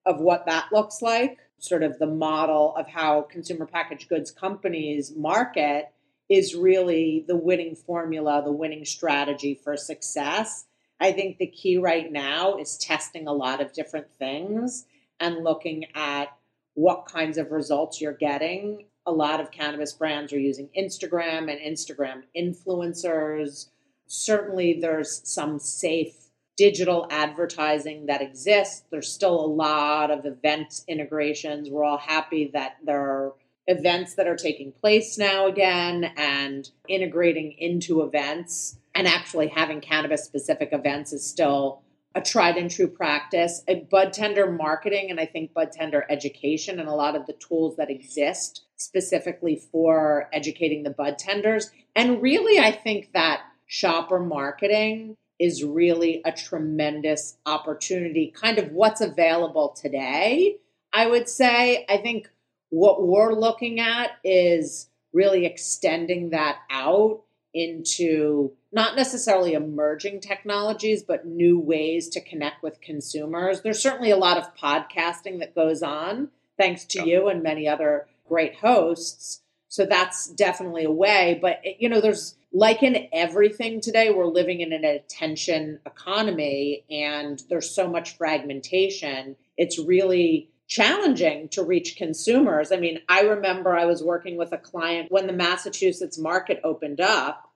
of 0.06 0.20
what 0.20 0.46
that 0.46 0.66
looks 0.72 1.00
like 1.00 1.38
sort 1.64 1.82
of 1.82 1.98
the 1.98 2.06
model 2.06 2.74
of 2.76 2.86
how 2.86 3.22
consumer 3.22 3.66
packaged 3.66 4.08
goods 4.08 4.30
companies 4.30 5.14
market 5.16 5.90
is 6.28 6.54
really 6.54 7.24
the 7.26 7.36
winning 7.36 7.74
formula, 7.74 8.42
the 8.44 8.52
winning 8.52 8.84
strategy 8.84 9.54
for 9.54 9.76
success. 9.76 10.66
I 11.00 11.12
think 11.12 11.38
the 11.38 11.46
key 11.46 11.78
right 11.78 12.10
now 12.10 12.56
is 12.56 12.78
testing 12.78 13.26
a 13.26 13.32
lot 13.32 13.60
of 13.60 13.72
different 13.72 14.12
things 14.12 14.86
and 15.20 15.44
looking 15.44 15.86
at 15.94 16.28
what 16.74 17.06
kinds 17.06 17.38
of 17.38 17.50
results 17.50 18.00
you're 18.00 18.12
getting. 18.12 18.86
A 19.06 19.12
lot 19.12 19.40
of 19.40 19.50
cannabis 19.50 19.92
brands 19.92 20.32
are 20.32 20.38
using 20.38 20.68
Instagram 20.78 21.50
and 21.50 21.60
Instagram 21.60 22.22
influencers. 22.36 23.68
Certainly, 24.06 24.80
there's 24.80 25.20
some 25.24 25.58
safe 25.58 26.24
digital 26.56 27.06
advertising 27.10 28.06
that 28.06 28.22
exists. 28.22 28.84
There's 28.90 29.12
still 29.12 29.38
a 29.38 29.46
lot 29.46 30.10
of 30.10 30.24
event 30.24 30.82
integrations. 30.88 31.68
We're 31.68 31.84
all 31.84 31.98
happy 31.98 32.50
that 32.54 32.76
there 32.84 33.00
are 33.00 33.34
events 33.66 34.14
that 34.14 34.26
are 34.26 34.36
taking 34.36 34.72
place 34.72 35.18
now 35.18 35.46
again 35.46 36.12
and 36.16 36.70
integrating 36.88 37.52
into 37.52 38.02
events 38.02 38.78
and 38.94 39.08
actually 39.08 39.48
having 39.48 39.80
cannabis 39.80 40.24
specific 40.24 40.68
events 40.72 41.12
is 41.12 41.26
still 41.26 41.82
a 42.14 42.20
tried 42.20 42.56
and 42.56 42.70
true 42.70 42.86
practice. 42.86 43.64
Bud 43.90 44.12
tender 44.12 44.50
marketing 44.50 45.10
and 45.10 45.18
I 45.18 45.26
think 45.26 45.52
bud 45.52 45.72
tender 45.72 46.06
education 46.08 46.78
and 46.78 46.88
a 46.88 46.94
lot 46.94 47.16
of 47.16 47.26
the 47.26 47.32
tools 47.32 47.76
that 47.76 47.90
exist 47.90 48.63
specifically 48.76 49.56
for 49.56 50.28
educating 50.32 50.82
the 50.82 50.90
bud 50.90 51.18
tenders. 51.18 51.70
And 51.94 52.20
really, 52.22 52.58
I 52.58 52.72
think 52.72 53.12
that 53.12 53.42
shopper 53.66 54.20
marketing 54.20 55.16
is 55.38 55.64
really 55.64 56.22
a 56.24 56.32
tremendous 56.32 57.36
opportunity, 57.46 58.32
kind 58.34 58.58
of 58.58 58.72
what's 58.72 59.00
available 59.00 59.70
today. 59.70 60.58
I 60.92 61.06
would 61.06 61.28
say, 61.28 61.84
I 61.88 61.98
think 61.98 62.30
what 62.70 63.06
we're 63.06 63.34
looking 63.34 63.80
at 63.80 64.12
is 64.22 64.88
really 65.12 65.46
extending 65.46 66.30
that 66.30 66.58
out 66.70 67.22
into 67.52 68.52
not 68.72 68.96
necessarily 68.96 69.54
emerging 69.54 70.20
technologies, 70.20 71.04
but 71.04 71.24
new 71.24 71.58
ways 71.58 72.08
to 72.08 72.20
connect 72.20 72.62
with 72.62 72.80
consumers. 72.80 73.62
There's 73.62 73.80
certainly 73.80 74.10
a 74.10 74.16
lot 74.16 74.38
of 74.38 74.54
podcasting 74.56 75.38
that 75.38 75.54
goes 75.54 75.82
on, 75.82 76.30
thanks 76.58 76.84
to 76.86 77.08
you 77.08 77.28
and 77.28 77.42
many 77.42 77.68
other 77.68 78.08
great 78.26 78.56
hosts. 78.56 79.40
So 79.68 79.86
that's 79.86 80.28
definitely 80.28 80.84
a 80.84 80.90
way. 80.90 81.38
But, 81.40 81.60
you 81.78 81.88
know, 81.88 82.00
there's 82.00 82.36
like 82.52 82.82
in 82.82 83.08
everything 83.12 83.80
today, 83.80 84.10
we're 84.10 84.26
living 84.26 84.60
in 84.60 84.72
an 84.72 84.84
attention 84.84 85.80
economy 85.84 86.84
and 86.88 87.42
there's 87.48 87.70
so 87.70 87.88
much 87.88 88.16
fragmentation. 88.16 89.36
It's 89.56 89.78
really 89.78 90.50
challenging 90.66 91.48
to 91.50 91.62
reach 91.62 91.96
consumers. 91.96 92.72
I 92.72 92.76
mean, 92.76 93.00
I 93.08 93.22
remember 93.22 93.76
I 93.76 93.84
was 93.84 94.02
working 94.02 94.36
with 94.36 94.52
a 94.52 94.58
client 94.58 95.10
when 95.10 95.26
the 95.26 95.32
Massachusetts 95.32 96.18
market 96.18 96.60
opened 96.64 97.00
up, 97.00 97.50